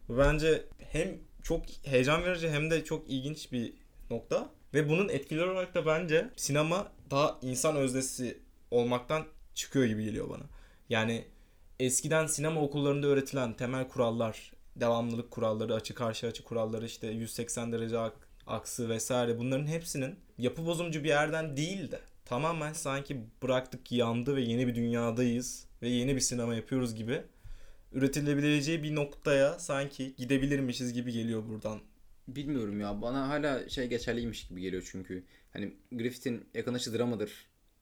Bence 0.09 0.65
hem 0.91 1.17
çok 1.43 1.65
heyecan 1.83 2.23
verici 2.23 2.49
hem 2.49 2.71
de 2.71 2.83
çok 2.83 3.09
ilginç 3.09 3.51
bir 3.51 3.73
nokta. 4.09 4.49
Ve 4.73 4.89
bunun 4.89 5.09
etkileri 5.09 5.49
olarak 5.49 5.75
da 5.75 5.85
bence 5.85 6.29
sinema 6.35 6.91
daha 7.11 7.39
insan 7.41 7.75
öznesi 7.75 8.39
olmaktan 8.71 9.25
çıkıyor 9.55 9.85
gibi 9.85 10.05
geliyor 10.05 10.29
bana. 10.29 10.43
Yani 10.89 11.25
eskiden 11.79 12.27
sinema 12.27 12.61
okullarında 12.61 13.07
öğretilen 13.07 13.53
temel 13.53 13.87
kurallar, 13.87 14.51
devamlılık 14.75 15.31
kuralları, 15.31 15.75
açı 15.75 15.93
karşı 15.93 16.27
açı 16.27 16.43
kuralları, 16.43 16.85
işte 16.85 17.07
180 17.07 17.71
derece 17.71 17.97
aksı 18.47 18.89
vesaire 18.89 19.39
bunların 19.39 19.67
hepsinin 19.67 20.15
yapı 20.37 20.65
bozumcu 20.65 21.03
bir 21.03 21.09
yerden 21.09 21.57
değil 21.57 21.91
de 21.91 21.99
tamamen 22.25 22.73
sanki 22.73 23.21
bıraktık 23.43 23.91
yandı 23.91 24.35
ve 24.35 24.41
yeni 24.41 24.67
bir 24.67 24.75
dünyadayız 24.75 25.65
ve 25.81 25.89
yeni 25.89 26.15
bir 26.15 26.21
sinema 26.21 26.55
yapıyoruz 26.55 26.95
gibi 26.95 27.21
üretilebileceği 27.93 28.83
bir 28.83 28.95
noktaya 28.95 29.59
sanki 29.59 30.15
gidebilirmişiz 30.15 30.93
gibi 30.93 31.11
geliyor 31.11 31.43
buradan 31.49 31.79
Bilmiyorum 32.35 32.79
ya 32.79 33.01
bana 33.01 33.29
hala 33.29 33.69
şey 33.69 33.87
geçerliymiş 33.87 34.47
gibi 34.47 34.61
geliyor 34.61 34.89
çünkü. 34.91 35.23
Hani 35.53 35.73
Griffith'in 35.91 36.45
yakın 36.53 36.73
açı 36.73 36.97
dramadır. 36.97 37.31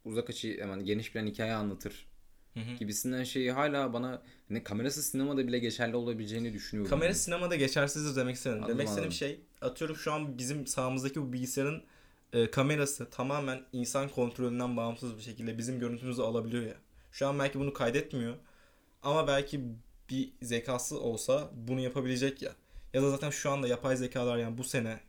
Uzak 0.06 0.30
açı 0.30 0.62
hemen 0.62 0.86
geniş 0.86 1.12
plan 1.12 1.26
hikaye 1.26 1.54
anlatır. 1.54 2.08
Hı 2.54 2.60
hı. 2.60 2.76
gibisinden 2.80 3.24
şeyi 3.24 3.52
hala 3.52 3.94
bana 3.94 4.22
hani 4.48 4.64
kamerası 4.64 5.04
sinemada 5.04 5.48
bile 5.48 5.60
geçerli 5.60 5.96
olabileceğini 5.96 6.54
düşünüyorum. 6.54 6.90
Kamera 6.90 7.06
yani. 7.06 7.16
sinemada 7.16 7.56
geçersizdir 7.56 8.16
demek 8.16 8.36
istedim. 8.36 8.64
Demek 8.68 8.88
istediğim 8.88 9.12
şey 9.12 9.40
atıyorum 9.62 9.96
şu 9.96 10.14
an 10.14 10.38
bizim 10.38 10.68
sağımızdaki 10.68 11.22
bu 11.22 11.34
bilgisayarın 11.34 11.84
e, 12.34 12.52
kamerası 12.52 13.10
tamamen 13.10 13.62
insan 13.74 14.10
kontrolünden 14.10 14.78
bağımsız 14.78 15.18
bir 15.18 15.22
şekilde 15.22 15.58
bizim 15.58 15.80
görüntümüzü 15.80 16.22
alabiliyor 16.22 16.64
ya. 16.64 16.76
Şu 17.12 17.28
an 17.28 17.40
belki 17.40 17.60
bunu 17.60 17.74
kaydetmiyor. 17.74 18.36
Ama 19.04 19.28
belki 19.28 19.62
bir 20.10 20.30
zekası 20.42 21.00
olsa 21.00 21.50
bunu 21.54 21.80
yapabilecek 21.80 22.42
ya. 22.42 22.56
Ya 22.98 23.04
da 23.04 23.10
zaten 23.10 23.30
şu 23.30 23.50
anda 23.52 23.68
yapay 23.68 23.98
zekalar 23.98 24.38
yani 24.38 24.58
bu 24.58 24.64
sene 24.64 25.00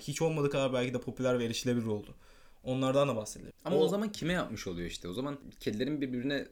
hiç 0.00 0.22
olmadığı 0.22 0.50
kadar 0.50 0.72
belki 0.72 0.94
de 0.94 1.00
popüler 1.00 1.38
ve 1.38 1.44
erişilebilir 1.44 1.86
oldu. 1.86 2.14
Onlardan 2.62 3.08
da 3.08 3.16
bahsedelim. 3.16 3.52
Ama 3.64 3.76
o, 3.76 3.80
o 3.80 3.88
zaman 3.88 4.12
kime 4.12 4.32
yapmış 4.32 4.66
oluyor 4.66 4.88
işte? 4.88 5.08
O 5.08 5.12
zaman 5.12 5.38
kedilerin 5.60 6.00
birbirine 6.00 6.46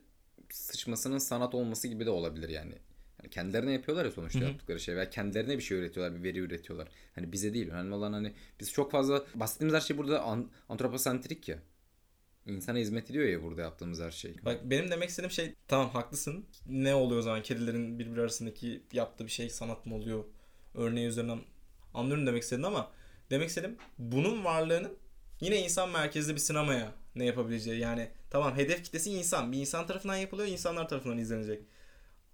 sıçmasının 0.50 1.18
sanat 1.18 1.54
olması 1.54 1.88
gibi 1.88 2.06
de 2.06 2.10
olabilir 2.10 2.48
yani. 2.48 2.74
yani 3.22 3.30
kendilerine 3.30 3.72
yapıyorlar 3.72 4.04
ya 4.04 4.10
sonuçta 4.10 4.40
Hı-hı. 4.40 4.48
yaptıkları 4.48 4.80
şey 4.80 4.96
veya 4.96 5.10
kendilerine 5.10 5.58
bir 5.58 5.62
şey 5.62 5.78
üretiyorlar, 5.78 6.18
bir 6.18 6.22
veri 6.22 6.38
üretiyorlar. 6.38 6.88
Hani 7.14 7.32
bize 7.32 7.54
değil. 7.54 7.70
Önemli 7.70 7.94
olan 7.94 8.12
hani 8.12 8.32
biz 8.60 8.72
çok 8.72 8.92
fazla 8.92 9.24
bahsettiğimiz 9.34 9.74
her 9.74 9.80
şey 9.80 9.98
burada 9.98 10.22
an- 10.22 10.50
antroposentrik 10.68 11.48
ya. 11.48 11.58
İnsana 12.46 12.78
hizmet 12.78 13.10
ediyor 13.10 13.24
ya 13.24 13.42
burada 13.42 13.62
yaptığımız 13.62 14.00
her 14.00 14.10
şey. 14.10 14.36
Bak 14.44 14.60
benim 14.64 14.90
demek 14.90 15.08
istediğim 15.08 15.30
şey 15.30 15.54
tamam 15.68 15.90
haklısın. 15.90 16.46
Ne 16.66 16.94
oluyor 16.94 17.20
o 17.20 17.22
zaman 17.22 17.42
kedilerin 17.42 17.98
birbiri 17.98 18.20
arasındaki 18.20 18.82
yaptığı 18.92 19.24
bir 19.24 19.30
şey 19.30 19.50
sanat 19.50 19.86
mı 19.86 19.94
oluyor? 19.94 20.24
Örneği 20.74 21.06
üzerinden 21.06 21.40
anlıyorum 21.94 22.26
demek 22.26 22.42
istedim 22.42 22.64
ama 22.64 22.90
demek 23.30 23.48
istedim 23.48 23.76
bunun 23.98 24.44
varlığının 24.44 24.96
yine 25.40 25.62
insan 25.62 25.90
merkezli 25.90 26.34
bir 26.34 26.40
sinemaya 26.40 26.92
ne 27.14 27.24
yapabileceği 27.24 27.80
yani 27.80 28.08
tamam 28.30 28.56
hedef 28.56 28.84
kitlesi 28.84 29.10
insan 29.10 29.52
bir 29.52 29.58
insan 29.58 29.86
tarafından 29.86 30.16
yapılıyor 30.16 30.48
insanlar 30.48 30.88
tarafından 30.88 31.18
izlenecek 31.18 31.62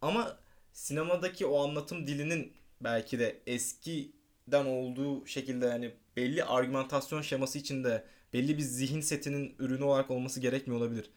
ama 0.02 0.38
sinemadaki 0.72 1.46
o 1.46 1.68
anlatım 1.68 2.06
dilinin 2.06 2.52
belki 2.80 3.18
de 3.18 3.42
eskiden 3.46 4.64
olduğu 4.64 5.26
şekilde 5.26 5.66
yani 5.66 5.94
belli 6.16 6.44
argümantasyon 6.44 7.22
şeması 7.22 7.58
içinde 7.58 8.04
belli 8.32 8.56
bir 8.58 8.62
zihin 8.62 9.00
setinin 9.00 9.54
ürünü 9.58 9.84
olarak 9.84 10.10
olması 10.10 10.40
gerekmiyor 10.40 10.80
olabilir. 10.80 11.10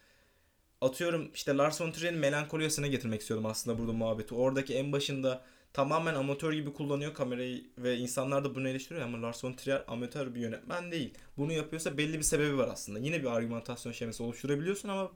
Atıyorum 0.80 1.30
işte 1.34 1.56
Lars 1.56 1.80
von 1.80 1.92
Trier'in 1.92 2.18
melankoliyasına 2.18 2.86
getirmek 2.86 3.20
istiyorum 3.20 3.46
aslında 3.46 3.78
burada 3.78 3.92
muhabbeti. 3.92 4.34
Oradaki 4.34 4.74
en 4.74 4.92
başında 4.92 5.44
tamamen 5.72 6.14
amatör 6.14 6.52
gibi 6.52 6.72
kullanıyor 6.72 7.14
kamerayı 7.14 7.64
ve 7.78 7.96
insanlar 7.96 8.44
da 8.44 8.54
bunu 8.54 8.68
eleştiriyor 8.68 9.04
ama 9.06 9.22
Lars 9.22 9.44
von 9.44 9.52
Trier 9.52 9.84
amatör 9.88 10.34
bir 10.34 10.40
yönetmen 10.40 10.92
değil. 10.92 11.14
Bunu 11.36 11.52
yapıyorsa 11.52 11.98
belli 11.98 12.18
bir 12.18 12.22
sebebi 12.22 12.58
var 12.58 12.68
aslında. 12.68 12.98
Yine 12.98 13.20
bir 13.20 13.26
argümantasyon 13.26 13.92
şeması 13.92 14.24
oluşturabiliyorsun 14.24 14.88
ama 14.88 15.12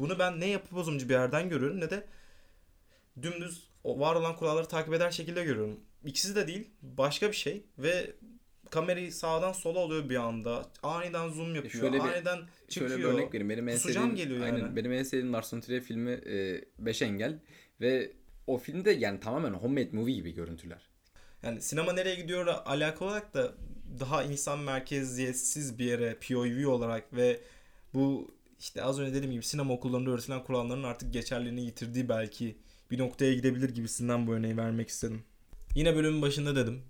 bunu 0.00 0.18
ben 0.18 0.40
ne 0.40 0.46
yapı 0.46 0.76
bozumcu 0.76 1.08
bir 1.08 1.14
yerden 1.14 1.48
görüyorum 1.48 1.80
ne 1.80 1.90
de 1.90 2.04
dümdüz 3.22 3.68
var 3.84 4.14
olan 4.14 4.36
kuralları 4.36 4.68
takip 4.68 4.94
eder 4.94 5.10
şekilde 5.10 5.44
görüyorum. 5.44 5.80
İkisi 6.04 6.36
de 6.36 6.46
değil 6.46 6.70
başka 6.82 7.28
bir 7.28 7.36
şey 7.36 7.62
ve 7.78 8.12
kamerayı 8.70 9.12
sağdan 9.12 9.52
sola 9.52 9.78
oluyor 9.78 10.08
bir 10.08 10.16
anda. 10.16 10.66
Aniden 10.82 11.28
zoom 11.28 11.54
yapıyor. 11.54 11.82
Şöyle 11.82 11.96
bir, 11.96 12.08
aniden 12.08 12.38
çıkıyor. 12.68 12.90
Şöyle 12.90 13.02
bir 13.02 13.08
örnek 13.08 13.34
vereyim. 13.34 13.48
Benim 13.48 13.68
en 13.68 13.76
sevdiğim, 13.76 14.14
geliyor 14.14 14.46
yani. 14.46 14.54
Aynen, 14.54 14.76
benim 14.76 14.92
en 14.92 15.02
sevdiğim 15.02 15.32
Lars 15.32 15.54
von 15.54 15.60
Trier 15.60 15.82
filmi 15.82 16.20
5 16.78 17.02
e, 17.02 17.04
Engel 17.04 17.38
ve 17.80 18.12
o 18.48 18.58
filmde 18.58 18.90
yani 18.90 19.20
tamamen 19.20 19.52
homemade 19.52 19.90
movie 19.92 20.14
gibi 20.14 20.34
görüntüler. 20.34 20.88
Yani 21.42 21.62
sinema 21.62 21.92
nereye 21.92 22.14
gidiyor 22.14 22.46
alakalı 22.46 23.08
olarak 23.08 23.34
da 23.34 23.54
daha 24.00 24.22
insan 24.22 24.58
merkeziyetsiz 24.58 25.78
bir 25.78 25.84
yere 25.84 26.14
POV 26.28 26.68
olarak 26.68 27.16
ve 27.16 27.40
bu 27.94 28.30
işte 28.60 28.82
az 28.82 29.00
önce 29.00 29.14
dediğim 29.14 29.32
gibi 29.32 29.42
sinema 29.42 29.74
okullarında 29.74 30.10
öğretilen 30.10 30.44
kuralların 30.44 30.82
artık 30.82 31.12
geçerliliğini 31.12 31.60
yitirdiği 31.60 32.08
belki 32.08 32.56
bir 32.90 32.98
noktaya 32.98 33.34
gidebilir 33.34 33.68
gibisinden 33.68 34.26
bu 34.26 34.32
örneği 34.32 34.56
vermek 34.56 34.88
istedim. 34.88 35.22
Yine 35.74 35.96
bölümün 35.96 36.22
başında 36.22 36.56
dedim. 36.56 36.82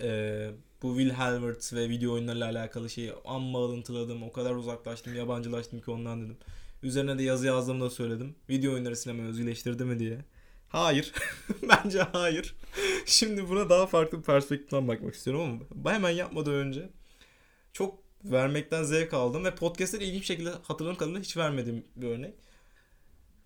Ee, 0.00 0.50
bu 0.82 0.98
Will 0.98 1.14
Halvert 1.14 1.72
ve 1.72 1.88
video 1.88 2.12
oyunlarıyla 2.12 2.46
alakalı 2.46 2.90
şeyi 2.90 3.12
amma 3.24 3.58
alıntıladım. 3.58 4.22
O 4.22 4.32
kadar 4.32 4.54
uzaklaştım, 4.54 5.14
yabancılaştım 5.14 5.80
ki 5.80 5.90
ondan 5.90 6.24
dedim. 6.24 6.36
Üzerine 6.82 7.18
de 7.18 7.22
yazı 7.22 7.46
yazdığımda 7.46 7.90
söyledim. 7.90 8.34
Video 8.48 8.72
oyunları 8.72 8.96
sinema 8.96 9.22
özgürleştirdi 9.22 9.84
mi 9.84 9.98
diye. 9.98 10.18
Hayır. 10.68 11.12
Bence 11.62 11.98
hayır. 12.02 12.54
Şimdi 13.06 13.48
buna 13.48 13.70
daha 13.70 13.86
farklı 13.86 14.18
bir 14.18 14.22
perspektiften 14.22 14.88
bakmak 14.88 15.14
istiyorum 15.14 15.68
ama 15.74 15.92
hemen 15.92 16.10
yapmadan 16.10 16.54
önce 16.54 16.90
çok 17.72 17.98
vermekten 18.24 18.82
zevk 18.82 19.14
aldım 19.14 19.44
ve 19.44 19.54
podcast'te 19.54 20.04
ilginç 20.04 20.26
şekilde 20.26 20.50
hatırladığım 20.50 20.96
kadarıyla 20.96 21.20
hiç 21.20 21.36
vermediğim 21.36 21.84
bir 21.96 22.08
örnek. 22.08 22.34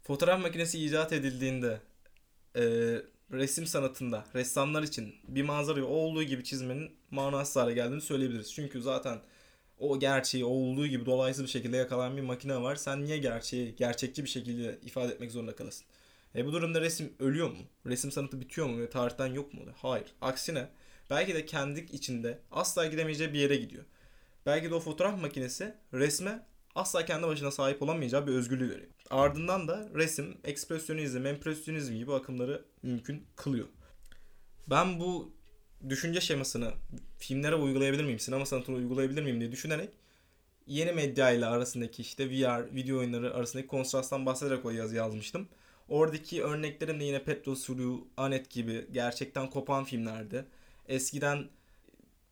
Fotoğraf 0.03 0.43
makinesi 0.43 0.85
icat 0.85 1.13
edildiğinde 1.13 1.81
e, 2.57 2.63
resim 3.33 3.67
sanatında 3.67 4.25
ressamlar 4.35 4.83
için 4.83 5.15
bir 5.29 5.43
manzarayı 5.43 5.87
olduğu 5.87 6.23
gibi 6.23 6.45
çizmenin 6.45 6.91
manasız 7.11 7.57
hale 7.57 7.75
geldiğini 7.75 8.01
söyleyebiliriz. 8.01 8.55
Çünkü 8.55 8.83
zaten 8.83 9.21
o 9.79 9.99
gerçeği 9.99 10.45
olduğu 10.45 10.87
gibi 10.87 11.07
dolaysız 11.07 11.45
bir 11.45 11.49
şekilde 11.51 11.77
yakalayan 11.77 12.17
bir 12.17 12.23
makine 12.23 12.63
var. 12.63 12.77
Sen 12.77 13.05
niye 13.05 13.19
gerçeği 13.19 13.77
gerçekçi 13.77 14.25
bir 14.25 14.29
şekilde 14.29 14.79
ifade 14.83 15.13
etmek 15.13 15.31
zorunda 15.33 15.57
kalasın? 15.57 15.87
E 16.35 16.47
bu 16.47 16.53
durumda 16.53 16.81
resim 16.81 17.13
ölüyor 17.19 17.51
mu? 17.51 17.59
Resim 17.87 18.13
sanatı 18.13 18.41
bitiyor 18.41 18.67
mu 18.67 18.81
ve 18.81 18.91
tarihten 18.91 19.27
yok 19.27 19.55
mu? 19.55 19.61
Hayır. 19.77 20.07
Aksine 20.21 20.69
belki 21.11 21.35
de 21.35 21.47
kendi 21.47 21.81
içinde 21.81 22.39
asla 22.51 22.87
gidemeyeceği 22.87 23.33
bir 23.33 23.39
yere 23.39 23.57
gidiyor. 23.57 23.85
Belki 24.47 24.71
de 24.71 24.75
o 24.75 24.81
fotoğraf 24.81 25.21
makinesi 25.21 25.75
resme 25.93 26.47
asla 26.75 27.05
kendi 27.05 27.27
başına 27.27 27.51
sahip 27.51 27.83
olamayacağı 27.83 28.27
bir 28.27 28.33
özgürlüğü 28.33 28.71
veriyor. 28.71 28.91
Ardından 29.11 29.69
da 29.69 29.89
resim, 29.95 30.39
ekspresyonizm, 30.45 31.27
empresyonizm 31.27 31.95
gibi 31.95 32.15
akımları 32.15 32.65
mümkün 32.83 33.27
kılıyor. 33.37 33.69
Ben 34.71 35.01
bu 35.01 35.35
düşünce 35.89 36.21
şemasını 36.21 36.73
filmlere 37.19 37.55
uygulayabilir 37.55 38.05
miyim, 38.05 38.19
sinema 38.19 38.47
sanatına 38.47 38.77
uygulayabilir 38.77 39.23
miyim 39.23 39.41
diye 39.41 39.53
düşünerek 39.53 39.91
yeni 40.67 40.93
medya 40.93 41.31
ile 41.31 41.47
arasındaki 41.47 42.03
işte 42.03 42.31
VR, 42.31 42.75
video 42.75 42.99
oyunları 42.99 43.35
arasındaki 43.35 43.69
kontrasttan 43.69 44.27
bahsederek 44.27 44.65
o 44.65 44.71
yazı 44.71 44.97
yazmıştım. 44.97 45.49
Oradaki 45.93 46.43
örneklerim 46.43 47.01
de 47.01 47.05
yine 47.05 47.25
Petro 47.25 47.55
Suru, 47.55 48.09
Anet 48.17 48.51
gibi 48.51 48.87
gerçekten 48.93 49.51
kopan 49.51 49.85
filmlerdi. 49.85 50.45
Eskiden 50.89 51.49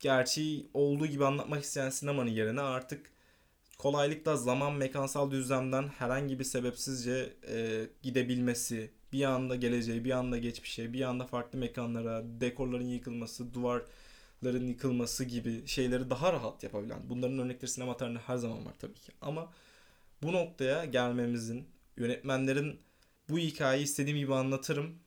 gerçeği 0.01 0.67
olduğu 0.75 1.07
gibi 1.07 1.25
anlatmak 1.25 1.65
isteyen 1.65 1.91
sinemanın 1.91 2.31
yerine 2.31 2.61
artık 2.61 3.11
kolaylıkla 3.79 4.37
zaman 4.37 4.73
mekansal 4.73 5.31
düzlemden 5.31 5.89
herhangi 5.89 6.39
bir 6.39 6.45
sebepsizce 6.45 7.33
e, 7.49 7.87
gidebilmesi, 8.03 8.91
bir 9.13 9.25
anda 9.25 9.57
geleceği, 9.57 10.05
bir 10.05 10.11
anda 10.11 10.39
geçmişe, 10.39 10.93
bir 10.93 11.03
anda 11.03 11.27
farklı 11.27 11.59
mekanlara, 11.59 12.23
dekorların 12.41 12.89
yıkılması, 12.89 13.55
duvarların 13.55 14.67
yıkılması 14.67 15.25
gibi 15.25 15.67
şeyleri 15.67 16.11
daha 16.11 16.33
rahat 16.33 16.63
yapabilen. 16.63 17.01
Bunların 17.11 17.39
örnekleri 17.39 17.71
sinema 17.71 17.97
tarihinde 17.97 18.21
her 18.27 18.37
zaman 18.37 18.67
var 18.67 18.75
tabii 18.79 19.01
ki. 19.01 19.13
Ama 19.21 19.53
bu 20.23 20.33
noktaya 20.33 20.85
gelmemizin, 20.85 21.65
yönetmenlerin 21.97 22.81
bu 23.31 23.39
hikayeyi 23.39 23.85
istediğim 23.85 24.19
gibi 24.19 24.35
anlatırım. 24.35 24.99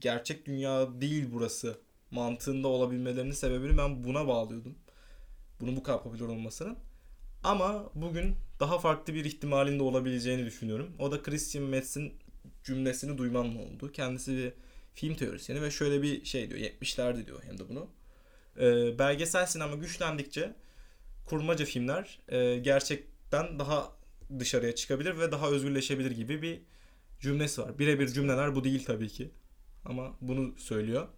Gerçek 0.00 0.46
dünya 0.46 1.00
değil 1.00 1.26
burası 1.32 1.78
mantığında 2.10 2.68
olabilmelerinin 2.68 3.32
sebebini 3.32 3.78
ben 3.78 4.04
buna 4.04 4.26
bağlıyordum. 4.28 4.74
Bunun 5.60 5.76
bu 5.76 5.82
kadar 5.82 6.02
popüler 6.02 6.28
olmasının. 6.28 6.76
Ama 7.44 7.90
bugün 7.94 8.36
daha 8.60 8.78
farklı 8.78 9.14
bir 9.14 9.24
ihtimalinde 9.24 9.82
olabileceğini 9.82 10.46
düşünüyorum. 10.46 10.92
O 10.98 11.12
da 11.12 11.22
Christian 11.22 11.64
Metz'in 11.64 12.12
cümlesini 12.64 13.18
duymam 13.18 13.56
oldu. 13.56 13.92
Kendisi 13.92 14.36
bir 14.36 14.52
film 14.94 15.14
teorisyeni 15.14 15.62
ve 15.62 15.70
şöyle 15.70 16.02
bir 16.02 16.24
şey 16.24 16.50
diyor. 16.50 16.60
70'lerde 16.60 17.26
diyor 17.26 17.42
hem 17.42 17.58
de 17.58 17.68
bunu. 17.68 17.88
E, 18.60 18.98
belgesel 18.98 19.46
sinema 19.46 19.76
güçlendikçe 19.76 20.54
kurmaca 21.26 21.64
filmler 21.64 22.18
e, 22.28 22.56
gerçekten 22.56 23.58
daha 23.58 23.92
dışarıya 24.38 24.74
çıkabilir 24.74 25.18
ve 25.18 25.32
daha 25.32 25.50
özgürleşebilir 25.50 26.10
gibi 26.10 26.42
bir 26.42 26.60
cümlesi 27.24 27.62
var. 27.62 27.78
Birebir 27.78 28.08
cümleler 28.08 28.54
bu 28.54 28.64
değil 28.64 28.84
tabii 28.84 29.08
ki. 29.08 29.30
Ama 29.84 30.16
bunu 30.20 30.54
söylüyor. 30.58 31.08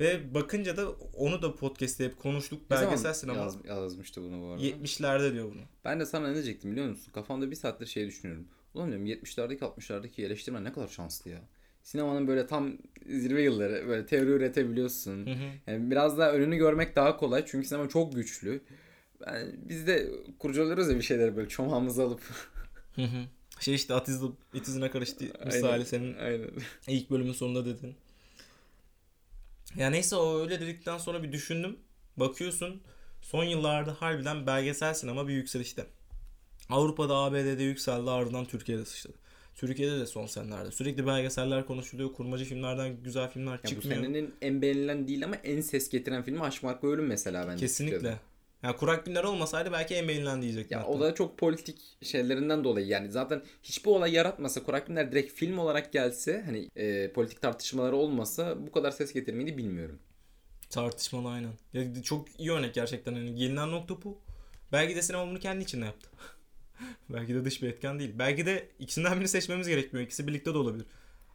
Ve 0.00 0.34
bakınca 0.34 0.76
da 0.76 0.90
onu 1.14 1.42
da 1.42 1.54
podcast'te 1.54 2.04
hep 2.04 2.18
konuştuk. 2.18 2.70
Ne 2.70 2.76
Belgesel 2.76 3.14
sinema. 3.14 3.38
yaz, 3.38 3.56
yazmıştı 3.68 4.22
bunu 4.22 4.42
bu 4.42 4.46
arada? 4.46 4.62
70'lerde 4.62 5.32
diyor 5.32 5.44
bunu. 5.44 5.60
Ben 5.84 6.00
de 6.00 6.06
sana 6.06 6.28
ne 6.28 6.34
diyecektim 6.34 6.70
biliyor 6.70 6.88
musun? 6.88 7.12
Kafamda 7.14 7.50
bir 7.50 7.56
saattir 7.56 7.86
şey 7.86 8.06
düşünüyorum. 8.06 8.48
Ulan 8.74 8.88
diyorum 8.88 9.06
70'lerdeki 9.06 9.58
60'lardaki 9.58 10.22
eleştirmen 10.22 10.64
ne 10.64 10.72
kadar 10.72 10.88
şanslı 10.88 11.30
ya. 11.30 11.40
Sinemanın 11.82 12.28
böyle 12.28 12.46
tam 12.46 12.72
zirve 13.06 13.42
yılları 13.42 13.88
böyle 13.88 14.06
teori 14.06 14.30
üretebiliyorsun. 14.30 15.26
Hı 15.26 15.30
hı. 15.30 15.44
Yani 15.66 15.90
biraz 15.90 16.18
daha 16.18 16.32
önünü 16.32 16.56
görmek 16.56 16.96
daha 16.96 17.16
kolay 17.16 17.44
çünkü 17.46 17.68
sinema 17.68 17.88
çok 17.88 18.14
güçlü. 18.14 18.60
Yani 19.26 19.54
biz 19.68 19.86
de 19.86 20.10
kurcalıyoruz 20.38 20.90
ya 20.90 20.96
bir 20.96 21.02
şeyleri 21.02 21.36
böyle 21.36 21.48
çomağımızı 21.48 22.02
alıp. 22.02 22.20
Hı 22.94 23.02
hı. 23.02 23.24
Şey 23.62 23.74
işte 23.74 23.94
atizle 23.94 24.26
itizine 24.54 24.90
karıştı 24.90 25.24
misali 25.44 25.66
Aynen, 25.72 25.84
senin 25.84 26.18
Aynen. 26.18 26.50
ilk 26.86 27.10
bölümün 27.10 27.32
sonunda 27.32 27.64
dedin. 27.64 27.94
Ya 29.76 29.90
neyse 29.90 30.16
o 30.16 30.40
öyle 30.40 30.60
dedikten 30.60 30.98
sonra 30.98 31.22
bir 31.22 31.32
düşündüm. 31.32 31.76
Bakıyorsun 32.16 32.82
son 33.20 33.44
yıllarda 33.44 33.92
harbiden 34.02 34.46
belgesel 34.46 34.94
sinema 34.94 35.28
bir 35.28 35.32
yükselişte. 35.32 35.86
Avrupa'da 36.70 37.14
ABD'de 37.16 37.62
yükseldi 37.62 38.10
ardından 38.10 38.44
Türkiye'de 38.44 38.84
sıçradı. 38.84 39.14
Türkiye'de 39.54 40.00
de 40.00 40.06
son 40.06 40.26
senelerde. 40.26 40.70
Sürekli 40.70 41.06
belgeseller 41.06 41.66
konuşuluyor. 41.66 42.12
Kurmacı 42.12 42.44
filmlerden 42.44 43.02
güzel 43.02 43.30
filmler 43.30 43.52
Ya 43.52 43.60
bu 43.64 43.68
çıkmıyor. 43.68 44.00
senenin 44.02 44.34
en 44.42 44.62
beğenilen 44.62 45.08
değil 45.08 45.24
ama 45.24 45.36
en 45.36 45.60
ses 45.60 45.88
getiren 45.90 46.22
filmi 46.22 46.40
Aşk 46.42 46.62
Marka 46.62 46.86
Ölüm 46.86 47.06
mesela 47.06 47.48
bence. 47.48 47.66
Kesinlikle. 47.66 47.96
Türkiye'de. 47.96 48.31
Ya 48.62 48.76
Kurak 48.76 49.06
Günler 49.06 49.24
olmasaydı 49.24 49.72
belki 49.72 49.94
en 49.94 50.08
beğenilen 50.08 50.42
diyecektim. 50.42 50.78
Ya 50.78 50.84
hatta. 50.84 50.92
o 50.92 51.00
da 51.00 51.14
çok 51.14 51.38
politik 51.38 51.96
şeylerinden 52.02 52.64
dolayı 52.64 52.86
yani 52.86 53.10
zaten 53.10 53.42
hiçbir 53.62 53.90
olay 53.90 54.12
yaratmasa 54.12 54.62
Kurak 54.62 54.86
Günler 54.86 55.12
direkt 55.12 55.32
film 55.32 55.58
olarak 55.58 55.92
gelse 55.92 56.42
hani 56.46 56.70
e, 56.76 57.12
politik 57.12 57.42
tartışmaları 57.42 57.96
olmasa 57.96 58.66
bu 58.66 58.72
kadar 58.72 58.90
ses 58.90 59.12
getirmeyi 59.12 59.58
bilmiyorum. 59.58 59.98
Tartışmalı 60.70 61.28
aynen. 61.28 61.52
Ya 61.72 62.02
çok 62.02 62.40
iyi 62.40 62.52
örnek 62.52 62.74
gerçekten. 62.74 63.14
Hani 63.14 63.34
gelinen 63.34 63.70
nokta 63.70 64.02
bu. 64.02 64.18
Belki 64.72 64.96
de 64.96 65.02
sinema 65.02 65.26
bunu 65.26 65.38
kendi 65.38 65.64
içinde 65.64 65.84
yaptı. 65.84 66.10
Belki 67.10 67.34
de 67.34 67.44
dış 67.44 67.62
bir 67.62 67.68
etken 67.68 67.98
değil. 67.98 68.14
Belki 68.18 68.46
de 68.46 68.68
ikisinden 68.78 69.14
birini 69.14 69.28
seçmemiz 69.28 69.68
gerekmiyor. 69.68 70.06
İkisi 70.06 70.26
birlikte 70.26 70.54
de 70.54 70.58
olabilir. 70.58 70.86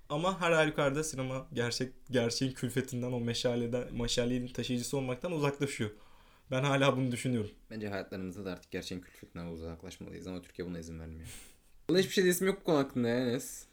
Ama 0.10 0.42
her 0.42 0.52
halükarda 0.52 1.04
sinema 1.04 1.48
gerçek 1.54 1.94
gerçeğin 2.12 2.52
külfetinden 2.52 3.12
o 3.12 3.20
meşaleden 3.20 3.84
meşalenin 3.94 4.48
taşıyıcısı 4.48 4.98
olmaktan 4.98 5.32
uzaklaşıyor. 5.32 5.92
Ben 6.52 6.64
hala 6.64 6.98
bunu 6.98 7.12
düşünüyorum. 7.12 7.52
Bence 7.72 7.90
hayatlarımızda 7.90 8.46
da 8.46 8.52
artık 8.52 8.72
gerçeğin 8.72 9.02
külfetinden 9.02 9.46
uzaklaşmalıyız 9.46 10.28
ama 10.28 10.42
Türkiye 10.42 10.68
buna 10.68 10.80
izin 10.80 11.00
vermiyor. 11.00 11.28
Buna 11.90 11.98
hiçbir 12.00 12.12
şey 12.14 12.24
diyesim 12.24 12.48
yok 12.48 12.60
bu 12.62 12.64
konu 12.64 12.78
hakkında 12.78 13.08
ya 13.08 13.16
Enes. 13.16 13.66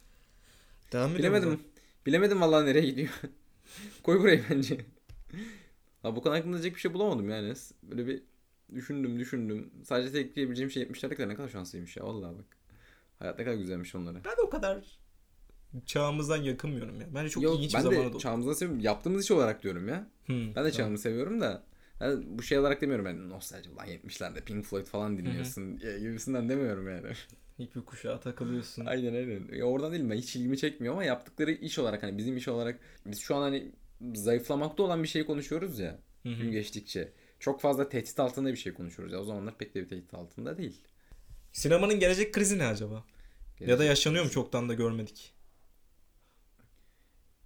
Devam 0.92 1.14
Bilemedim. 1.14 1.60
Bilemedim 2.06 2.40
vallahi 2.40 2.66
nereye 2.66 2.86
gidiyor. 2.86 3.08
Koy 4.02 4.20
burayı 4.20 4.44
bence. 4.50 4.78
Ha 6.02 6.16
bu 6.16 6.22
konu 6.22 6.34
hakkında 6.34 6.52
diyecek 6.52 6.74
bir 6.74 6.80
şey 6.80 6.94
bulamadım 6.94 7.28
yani. 7.30 7.46
Enes. 7.46 7.72
Böyle 7.82 8.06
bir 8.06 8.22
düşündüm 8.74 9.18
düşündüm. 9.18 9.70
Sadece 9.84 10.12
tek 10.12 10.26
ekleyebileceğim 10.26 10.70
şey 10.70 10.82
70'lerde 10.82 11.28
ne 11.28 11.34
kadar 11.34 11.48
şanslıymış 11.48 11.96
ya 11.96 12.04
vallahi 12.04 12.38
bak. 12.38 12.44
Hayat 13.18 13.38
ne 13.38 13.44
kadar 13.44 13.56
güzelmiş 13.56 13.94
onlara. 13.94 14.14
Ben 14.24 14.36
de 14.36 14.40
o 14.46 14.50
kadar 14.50 14.98
çağımızdan 15.86 16.36
yakınmıyorum 16.36 17.00
ya. 17.00 17.06
Bence 17.14 17.30
çok 17.30 17.42
Yok, 17.42 17.58
ilginç 17.58 17.74
ben 17.74 17.80
bir 17.80 17.90
zamana 17.90 18.08
de 18.08 18.12
doğru. 18.12 18.20
çağımızdan 18.20 18.52
seviyorum. 18.52 18.84
Yaptığımız 18.84 19.24
iş 19.24 19.30
olarak 19.30 19.62
diyorum 19.62 19.88
ya. 19.88 20.06
Hmm, 20.26 20.36
Ben 20.36 20.48
de 20.48 20.54
tamam. 20.54 20.70
çağımı 20.70 20.98
seviyorum 20.98 21.40
da. 21.40 21.62
Yani 22.00 22.24
bu 22.26 22.42
şey 22.42 22.58
olarak 22.58 22.80
demiyorum 22.80 23.04
ben 23.04 23.28
nostalji 23.28 23.70
ulan 23.70 23.86
70'lerde 23.86 24.40
Pink 24.44 24.64
Floyd 24.64 24.86
falan 24.86 25.18
dinliyorsun 25.18 25.78
gibisinden 25.78 26.48
demiyorum 26.48 26.88
yani. 26.88 27.12
İlk 27.58 27.76
bir 27.76 27.80
kuşağa 27.80 28.20
takılıyorsun. 28.20 28.86
aynen 28.86 29.14
aynen. 29.14 29.56
Ya 29.56 29.64
oradan 29.64 29.92
değil 29.92 30.10
ben 30.10 30.16
hiç 30.16 30.36
ilgimi 30.36 30.58
çekmiyor 30.58 30.94
ama 30.94 31.04
yaptıkları 31.04 31.52
iş 31.52 31.78
olarak 31.78 32.02
hani 32.02 32.18
bizim 32.18 32.36
iş 32.36 32.48
olarak 32.48 32.80
biz 33.06 33.18
şu 33.18 33.36
an 33.36 33.42
hani 33.42 33.72
zayıflamakta 34.14 34.82
olan 34.82 35.02
bir 35.02 35.08
şey 35.08 35.26
konuşuyoruz 35.26 35.78
ya 35.78 35.98
gün 36.24 36.50
geçtikçe. 36.52 37.12
Çok 37.40 37.60
fazla 37.60 37.88
tehdit 37.88 38.20
altında 38.20 38.52
bir 38.52 38.56
şey 38.56 38.74
konuşuyoruz 38.74 39.12
ya. 39.12 39.20
O 39.20 39.24
zamanlar 39.24 39.58
pek 39.58 39.74
de 39.74 39.82
bir 39.82 39.88
tehdit 39.88 40.14
altında 40.14 40.58
değil. 40.58 40.80
Sinemanın 41.52 42.00
gelecek 42.00 42.34
krizi 42.34 42.58
ne 42.58 42.66
acaba? 42.66 43.04
Ya 43.60 43.78
da 43.78 43.84
yaşanıyor 43.84 44.24
mu 44.24 44.30
çoktan 44.30 44.68
da 44.68 44.74
görmedik? 44.74 45.34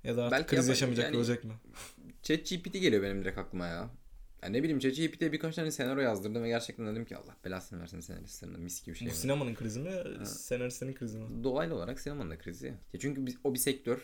Ya 0.04 0.16
da 0.16 0.24
artık 0.24 0.32
Belki 0.38 0.46
kriz 0.48 0.58
yapar- 0.58 0.68
yaşamayacak 0.68 1.04
yani- 1.04 1.16
olacak 1.16 1.44
mı? 1.44 1.54
ChatGPT 2.22 2.72
geliyor 2.72 3.02
benim 3.02 3.22
direkt 3.22 3.38
aklıma 3.38 3.66
ya. 3.66 3.90
Ya 4.42 4.48
ne 4.48 4.62
bileyim 4.62 4.78
ChatGPT'ye 4.78 5.32
birkaç 5.32 5.54
tane 5.54 5.70
senaryo 5.70 6.02
yazdırdım 6.02 6.42
ve 6.42 6.48
gerçekten 6.48 6.86
dedim 6.86 7.04
ki 7.04 7.16
Allah 7.16 7.36
belasını 7.44 7.80
versin 7.80 8.00
senaristlerine 8.00 8.56
mis 8.56 8.84
gibi 8.84 8.96
şey. 8.96 9.08
Bu 9.08 9.12
sinemanın 9.12 9.54
krizi 9.54 9.80
mi? 9.80 9.90
Senaristlerin 10.26 10.94
krizi 10.94 11.18
mi? 11.18 11.44
Dolaylı 11.44 11.74
olarak 11.74 12.00
sinemanın 12.00 12.30
da 12.30 12.38
krizi. 12.38 12.66
Ya 12.66 13.00
çünkü 13.00 13.26
biz, 13.26 13.36
o 13.44 13.54
bir 13.54 13.58
sektör. 13.58 13.98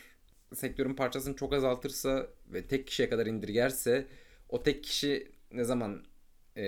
Sektörün 0.54 0.94
parçasını 0.94 1.36
çok 1.36 1.52
azaltırsa 1.52 2.26
ve 2.46 2.66
tek 2.66 2.86
kişiye 2.86 3.08
kadar 3.08 3.26
indirgerse 3.26 4.06
o 4.48 4.62
tek 4.62 4.84
kişi 4.84 5.32
ne 5.52 5.64
zaman 5.64 6.04
eee 6.56 6.62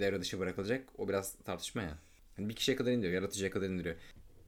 devre 0.00 0.20
dışı 0.20 0.38
bırakılacak 0.38 0.88
o 0.98 1.08
biraz 1.08 1.34
tartışma 1.34 1.82
ya. 1.82 1.98
Yani 2.38 2.48
bir 2.48 2.54
kişiye 2.54 2.76
kadar 2.76 2.92
indiriyor, 2.92 3.14
yaratıcıya 3.14 3.50
kadar 3.50 3.68
indiriyor. 3.68 3.96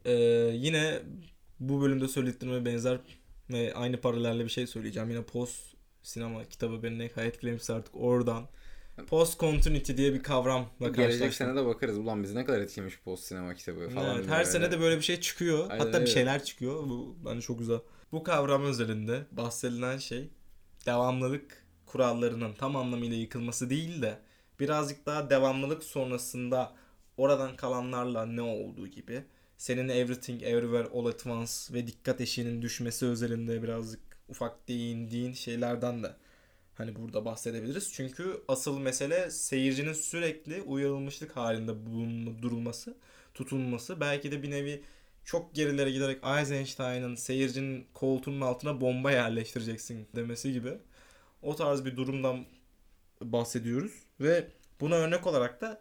Ee, 0.04 0.12
yine 0.54 0.98
bu 1.60 1.82
bölümde 1.82 2.08
söylediklerime 2.08 2.64
benzer 2.64 3.00
ve 3.50 3.74
aynı 3.74 4.00
paralelle 4.00 4.44
bir 4.44 4.48
şey 4.50 4.66
söyleyeceğim. 4.66 5.10
Yine 5.10 5.22
post 5.22 5.74
sinema 6.08 6.44
kitabı 6.44 6.82
beni 6.82 6.98
ne 6.98 7.08
kadar 7.08 7.26
etkilemişse 7.26 7.72
artık 7.72 7.94
oradan. 7.96 8.44
Post 9.06 9.40
continuity 9.40 9.96
diye 9.96 10.14
bir 10.14 10.22
kavramla 10.22 10.66
Gelecek 10.80 10.96
karşılaştım. 10.96 11.46
sene 11.46 11.56
de 11.56 11.66
bakarız. 11.66 11.98
Ulan 11.98 12.22
bizi 12.22 12.34
ne 12.34 12.44
kadar 12.44 12.60
etkilemiş 12.60 13.00
post 13.04 13.24
sinema 13.24 13.54
kitabı 13.54 13.88
falan. 13.88 14.16
Evet, 14.16 14.26
her 14.28 14.38
böyle. 14.38 14.50
sene 14.50 14.70
de 14.72 14.80
böyle 14.80 14.96
bir 14.96 15.02
şey 15.02 15.20
çıkıyor. 15.20 15.70
Aynen 15.70 15.78
Hatta 15.84 15.92
bir 15.92 16.00
öyle. 16.00 16.06
şeyler 16.06 16.44
çıkıyor. 16.44 16.82
Bu 16.88 17.16
bence 17.26 17.40
çok 17.40 17.58
güzel. 17.58 17.78
Bu 18.12 18.22
kavram 18.22 18.70
üzerinde 18.70 19.26
bahsedilen 19.32 19.98
şey 19.98 20.30
devamlılık 20.86 21.64
kurallarının 21.86 22.52
tam 22.54 22.76
anlamıyla 22.76 23.16
yıkılması 23.16 23.70
değil 23.70 24.02
de 24.02 24.18
birazcık 24.60 25.06
daha 25.06 25.30
devamlılık 25.30 25.84
sonrasında 25.84 26.72
oradan 27.16 27.56
kalanlarla 27.56 28.26
ne 28.26 28.42
olduğu 28.42 28.86
gibi 28.86 29.24
senin 29.58 29.88
everything 29.88 30.42
everywhere 30.42 30.88
all 30.94 31.06
at 31.06 31.26
once 31.26 31.52
ve 31.72 31.86
dikkat 31.86 32.20
eşiğinin 32.20 32.62
düşmesi 32.62 33.06
özelinde 33.06 33.62
birazcık 33.62 34.00
ufak 34.28 34.68
değindiğin 34.68 35.32
şeylerden 35.32 36.02
de 36.02 36.16
hani 36.74 36.96
burada 36.96 37.24
bahsedebiliriz. 37.24 37.92
Çünkü 37.92 38.42
asıl 38.48 38.78
mesele 38.78 39.30
seyircinin 39.30 39.92
sürekli 39.92 40.62
uyarılmışlık 40.62 41.36
halinde 41.36 41.86
bulunma, 41.86 42.42
durulması, 42.42 42.96
tutulması. 43.34 44.00
Belki 44.00 44.32
de 44.32 44.42
bir 44.42 44.50
nevi 44.50 44.82
çok 45.24 45.54
gerilere 45.54 45.90
giderek 45.90 46.24
Eisenstein'ın 46.38 47.14
seyircinin 47.14 47.86
koltuğunun 47.94 48.40
altına 48.40 48.80
bomba 48.80 49.12
yerleştireceksin 49.12 50.08
demesi 50.16 50.52
gibi 50.52 50.78
o 51.42 51.56
tarz 51.56 51.84
bir 51.84 51.96
durumdan 51.96 52.44
bahsediyoruz 53.20 53.92
ve 54.20 54.46
buna 54.80 54.94
örnek 54.94 55.26
olarak 55.26 55.60
da 55.60 55.80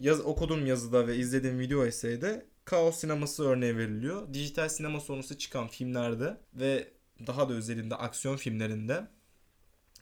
yaz, 0.00 0.20
okuduğum 0.20 0.66
yazıda 0.66 1.06
ve 1.06 1.16
izlediğim 1.16 1.58
video 1.58 1.86
eseyde 1.86 2.46
kaos 2.64 2.96
sineması 2.96 3.44
örneği 3.44 3.76
veriliyor. 3.76 4.34
Dijital 4.34 4.68
sinema 4.68 5.00
sonrası 5.00 5.38
çıkan 5.38 5.68
filmlerde 5.68 6.36
ve 6.54 6.88
daha 7.26 7.48
da 7.48 7.52
özelinde 7.52 7.94
aksiyon 7.94 8.36
filmlerinde 8.36 9.06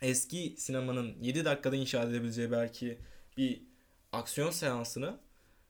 eski 0.03 0.55
sinemanın 0.59 1.23
7 1.23 1.45
dakikada 1.45 1.77
inşa 1.77 2.03
edebileceği 2.03 2.51
belki 2.51 2.99
bir 3.37 3.63
aksiyon 4.13 4.51
seansını 4.51 5.21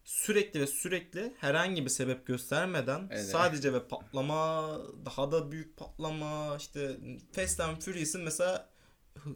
sürekli 0.05 0.61
ve 0.61 0.67
sürekli 0.67 1.35
herhangi 1.39 1.85
bir 1.85 1.91
sebep 1.91 2.27
göstermeden 2.27 3.09
Evet. 3.11 3.25
sadece 3.25 3.73
ve 3.73 3.89
patlama, 3.89 4.71
daha 5.05 5.33
da 5.33 5.53
büyük 5.53 5.77
patlama, 5.77 6.57
işte 6.59 6.97
Fast 7.33 7.61
and 7.61 7.81
Furious'ın 7.81 8.23
mesela 8.23 8.69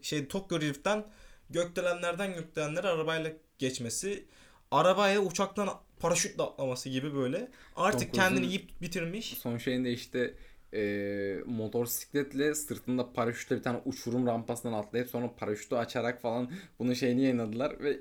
şey 0.03 0.29
Tokyo 0.29 0.61
Drift'ten 0.61 1.07
gökdelenlerden 1.51 2.35
gökdelenlere 2.35 2.89
arabayla 2.89 3.33
geçmesi, 3.59 4.29
arabaya 4.71 5.21
uçaktan 5.21 5.69
paraşütle 6.01 6.43
atlaması 6.43 6.89
gibi 6.89 7.15
böyle 7.15 7.51
artık 7.77 8.13
Tom 8.13 8.21
kendini 8.21 8.47
yiyip 8.47 8.81
bitirmiş. 8.83 9.39
Son 9.39 9.59
şeyinde 9.59 9.93
işte 9.93 10.35
e, 10.75 11.39
motosikletle 11.47 12.55
sırtında 12.55 13.13
paraşütle 13.13 13.57
bir 13.57 13.63
tane 13.63 13.81
uçurum 13.85 14.27
rampasından 14.27 14.73
atlayıp 14.73 15.09
sonra 15.09 15.37
paraşütü 15.37 15.75
açarak 15.77 16.23
falan 16.23 16.51
bunun 16.79 16.95
şeyini 16.95 17.23
yayınladılar 17.23 17.81
ve 17.81 18.01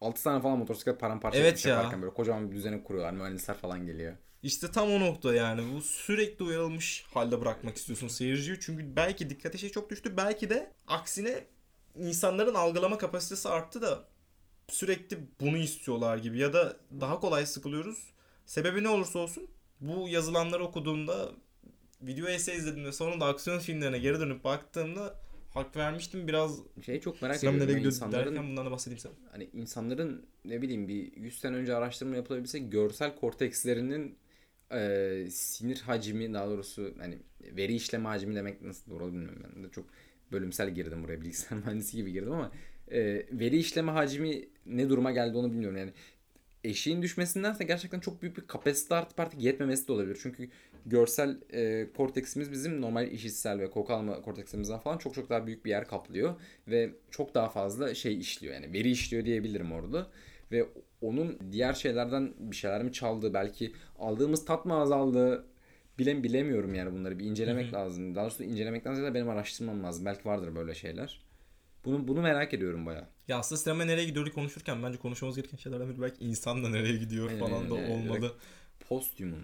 6 0.00 0.22
tane 0.22 0.42
falan 0.42 0.58
motosiklet 0.58 1.00
paramparça 1.00 1.38
Evet 1.38 1.66
ya. 1.66 1.74
yaparken 1.76 2.02
böyle 2.02 2.14
kocaman 2.14 2.50
bir 2.50 2.56
düzeni 2.56 2.84
kuruyorlar. 2.84 3.12
Mühendisler 3.12 3.56
falan 3.56 3.86
geliyor. 3.86 4.16
İşte 4.42 4.70
tam 4.70 4.90
o 4.90 5.00
nokta 5.00 5.34
yani. 5.34 5.74
Bu 5.74 5.82
sürekli 5.82 6.44
uyarılmış 6.44 7.04
halde 7.14 7.40
bırakmak 7.40 7.76
istiyorsun 7.76 8.08
seyirciyi. 8.08 8.58
Çünkü 8.60 8.96
belki 8.96 9.30
dikkate 9.30 9.58
şey 9.58 9.70
çok 9.70 9.90
düştü. 9.90 10.16
Belki 10.16 10.50
de 10.50 10.72
aksine 10.86 11.44
insanların 11.96 12.54
algılama 12.54 12.98
kapasitesi 12.98 13.48
arttı 13.48 13.82
da 13.82 14.04
sürekli 14.68 15.18
bunu 15.40 15.56
istiyorlar 15.56 16.18
gibi. 16.18 16.38
Ya 16.38 16.52
da 16.52 16.76
daha 17.00 17.20
kolay 17.20 17.46
sıkılıyoruz. 17.46 18.12
Sebebi 18.46 18.82
ne 18.82 18.88
olursa 18.88 19.18
olsun 19.18 19.48
bu 19.80 20.08
yazılanları 20.08 20.64
okuduğumda 20.64 21.28
video 22.02 22.28
essay 22.28 22.56
izlediğimde 22.56 22.92
sonra 22.92 23.20
da 23.20 23.26
aksiyon 23.26 23.58
filmlerine 23.58 23.98
geri 23.98 24.20
dönüp 24.20 24.44
baktığımda 24.44 25.14
hak 25.50 25.76
vermiştim. 25.76 26.28
Biraz 26.28 26.60
Şeyi 26.86 27.00
çok 27.00 27.22
merak 27.22 27.44
ediyorum. 27.44 27.58
nereye 27.60 27.72
ya, 27.72 27.78
gidiyor 27.78 27.92
insanların 27.92 28.34
derken 28.34 28.48
bundan 28.50 28.66
da 28.66 28.70
bahsedeyim 28.70 28.98
sana. 28.98 29.12
hani 29.30 29.50
insanların 29.52 30.26
ne 30.44 30.62
bileyim 30.62 30.88
bir 30.88 31.16
100 31.16 31.38
sene 31.40 31.56
önce 31.56 31.74
araştırma 31.74 32.16
yapılabilse 32.16 32.58
görsel 32.58 33.16
kortekslerinin 33.16 34.18
e, 34.72 35.26
sinir 35.30 35.80
hacmi 35.80 36.34
daha 36.34 36.48
doğrusu 36.50 36.94
hani 36.98 37.18
veri 37.40 37.74
işleme 37.74 38.08
hacmi 38.08 38.34
demek 38.34 38.62
nasıl 38.62 38.90
doğru 38.90 39.06
bilmiyorum 39.12 39.42
ben 39.56 39.64
de 39.64 39.70
çok 39.70 39.86
bölümsel 40.32 40.70
girdim 40.74 41.04
buraya 41.04 41.20
bilgisayar 41.20 41.56
mühendisi 41.58 41.96
gibi 41.96 42.12
girdim 42.12 42.32
ama 42.32 42.52
e, 42.90 43.26
veri 43.32 43.56
işleme 43.58 43.92
hacmi 43.92 44.48
ne 44.66 44.88
duruma 44.88 45.12
geldi 45.12 45.36
onu 45.36 45.50
bilmiyorum 45.52 45.76
yani 45.78 45.92
eşiğin 46.64 47.02
düşmesindense 47.02 47.64
gerçekten 47.64 48.00
çok 48.00 48.22
büyük 48.22 48.36
bir 48.36 48.46
kapasite 48.46 48.94
artıp 48.94 49.20
artık 49.20 49.40
yetmemesi 49.42 49.88
de 49.88 49.92
olabilir. 49.92 50.18
Çünkü 50.22 50.48
görsel 50.86 51.38
e, 51.52 51.92
korteksimiz 51.96 52.52
bizim 52.52 52.80
normal 52.80 53.12
işitsel 53.12 53.58
ve 53.58 53.70
koku 53.70 53.92
alma 53.92 54.22
korteksimizden 54.22 54.78
falan 54.78 54.98
çok 54.98 55.14
çok 55.14 55.30
daha 55.30 55.46
büyük 55.46 55.64
bir 55.64 55.70
yer 55.70 55.88
kaplıyor 55.88 56.34
ve 56.68 56.90
çok 57.10 57.34
daha 57.34 57.48
fazla 57.48 57.94
şey 57.94 58.18
işliyor 58.18 58.54
yani 58.54 58.72
veri 58.72 58.90
işliyor 58.90 59.24
diyebilirim 59.24 59.72
orada 59.72 60.06
ve 60.52 60.66
onun 61.00 61.38
diğer 61.52 61.72
şeylerden 61.72 62.34
bir 62.38 62.56
şeyler 62.56 62.82
mi 62.82 62.92
çaldı 62.92 63.34
belki 63.34 63.72
aldığımız 63.98 64.44
tat 64.44 64.64
mı 64.64 64.74
azaldı 64.74 65.44
bilem 65.98 66.22
bilemiyorum 66.22 66.74
yani 66.74 66.92
bunları 66.92 67.18
bir 67.18 67.24
incelemek 67.24 67.72
lazım. 67.72 68.14
Daha 68.14 68.24
doğrusu 68.24 68.44
incelemekten 68.44 68.94
ziyade 68.94 69.14
benim 69.14 69.28
araştırmam 69.28 69.84
lazım. 69.84 70.04
Belki 70.04 70.24
vardır 70.24 70.54
böyle 70.54 70.74
şeyler. 70.74 71.20
Bunu 71.84 72.08
bunu 72.08 72.22
merak 72.22 72.54
ediyorum 72.54 72.86
baya. 72.86 73.08
Ya 73.28 73.38
aslında 73.38 73.60
sinema 73.60 73.84
nereye 73.84 74.04
gidiyor 74.04 74.24
diye 74.24 74.34
konuşurken 74.34 74.82
bence 74.82 74.98
konuşmamız 74.98 75.36
gereken 75.36 75.56
şeylerden 75.56 75.88
biri 75.88 76.02
belki 76.02 76.24
insan 76.24 76.64
da 76.64 76.68
nereye 76.68 76.96
gidiyor 76.96 77.30
falan 77.30 77.70
da 77.70 77.74
aynen. 77.74 77.90
olmalı. 77.90 78.32
Posthuman. 78.88 79.42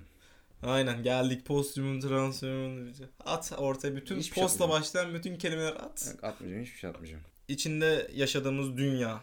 Aynen 0.65 1.03
geldik 1.03 1.47
posthuman, 1.47 2.01
transhuman. 2.01 2.95
At 3.25 3.53
ortaya 3.59 3.97
bütün 3.97 4.19
Hiçbir 4.19 4.35
şey 4.35 4.43
postla 4.43 4.65
atmayacağım. 4.65 4.83
başlayan 4.83 5.15
bütün 5.15 5.37
kelimeler 5.37 5.73
at. 5.73 6.09
Yok, 6.13 6.25
atmayacağım 6.25 6.65
hiçbir 6.65 6.79
şey 6.79 6.91
atmayacağım. 6.91 7.23
İçinde 7.49 8.11
yaşadığımız 8.15 8.77
dünya, 8.77 9.21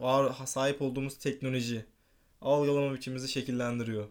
var 0.00 0.32
sahip 0.46 0.82
olduğumuz 0.82 1.18
teknoloji, 1.18 1.84
algılama 2.40 2.94
biçimimizi 2.94 3.28
şekillendiriyor. 3.28 4.06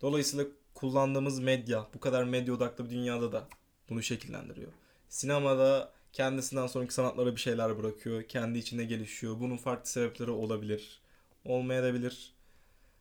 Dolayısıyla 0.00 0.46
kullandığımız 0.74 1.40
medya, 1.40 1.86
bu 1.94 2.00
kadar 2.00 2.24
medya 2.24 2.54
odaklı 2.54 2.84
bir 2.84 2.90
dünyada 2.90 3.32
da 3.32 3.48
bunu 3.90 4.02
şekillendiriyor. 4.02 4.72
Sinemada 5.08 5.92
kendisinden 6.12 6.66
sonraki 6.66 6.94
sanatlara 6.94 7.36
bir 7.36 7.40
şeyler 7.40 7.78
bırakıyor, 7.78 8.22
kendi 8.22 8.58
içinde 8.58 8.84
gelişiyor. 8.84 9.40
Bunun 9.40 9.56
farklı 9.56 9.90
sebepleri 9.90 10.30
olabilir, 10.30 11.00
olmayabilir. 11.44 12.32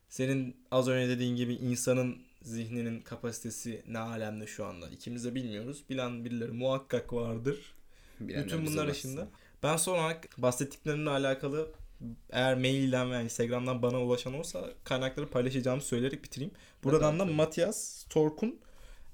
Senin 0.10 0.58
az 0.72 0.88
önce 0.88 1.10
dediğin 1.10 1.36
gibi 1.36 1.54
insanın 1.54 2.18
zihninin 2.44 3.02
kapasitesi 3.02 3.84
ne 3.88 4.00
alemde 4.00 4.48
şu 4.48 4.66
anda? 4.66 4.90
İkimiz 4.90 5.26
de 5.26 5.36
bilmiyoruz. 5.36 5.84
Bilen 5.90 6.26
birileri 6.26 6.52
muhakkak 6.52 7.14
vardır. 7.14 7.74
Bilenler 8.20 8.46
Bütün 8.46 8.66
bunlar 8.66 8.88
dışında. 8.88 9.28
Ben 9.64 9.78
son 9.78 9.98
olarak 9.98 10.30
bahsettiklerimle 10.38 11.10
alakalı 11.10 11.72
eğer 12.30 12.56
mailden 12.56 13.12
veya 13.12 13.22
Instagram'dan 13.22 13.82
bana 13.82 14.02
ulaşan 14.02 14.34
olsa 14.34 14.70
kaynakları 14.84 15.30
paylaşacağımı 15.30 15.82
söyleyerek 15.82 16.24
bitireyim. 16.24 16.54
Buradan 16.84 17.20
da. 17.20 17.26
Matias 17.26 18.06
Tork'un 18.10 18.60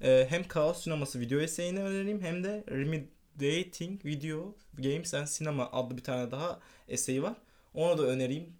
e, 0.02 0.26
hem 0.28 0.48
Kaos 0.48 0.84
Sineması 0.84 1.20
video 1.20 1.40
eseyini 1.40 1.82
önereyim 1.82 2.20
hem 2.20 2.44
de 2.44 2.64
Remediating 2.70 4.04
Video 4.04 4.54
Games 4.78 5.14
and 5.14 5.26
Cinema 5.26 5.70
adlı 5.72 5.96
bir 5.96 6.02
tane 6.02 6.30
daha 6.30 6.60
eseyi 6.88 7.22
var. 7.22 7.36
Onu 7.74 7.98
da 7.98 8.02
önereyim. 8.02 8.52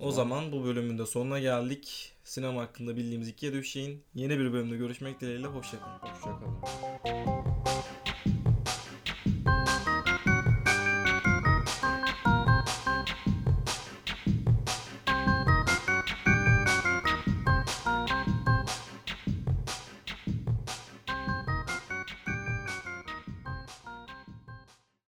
O 0.00 0.12
zaman 0.12 0.52
bu 0.52 0.64
bölümün 0.64 0.98
de 0.98 1.06
sonuna 1.06 1.38
geldik. 1.38 2.12
Sinema 2.24 2.62
hakkında 2.62 2.96
bildiğimiz 2.96 3.28
iki 3.28 3.46
ya 3.46 3.52
da 3.52 3.56
üç 3.56 3.68
şeyin 3.68 4.02
yeni 4.14 4.38
bir 4.38 4.52
bölümde 4.52 4.76
görüşmek 4.76 5.20
dileğiyle. 5.20 5.46
Hoşçakalın. 5.46 5.98
Hoşçakalın. 5.98 7.57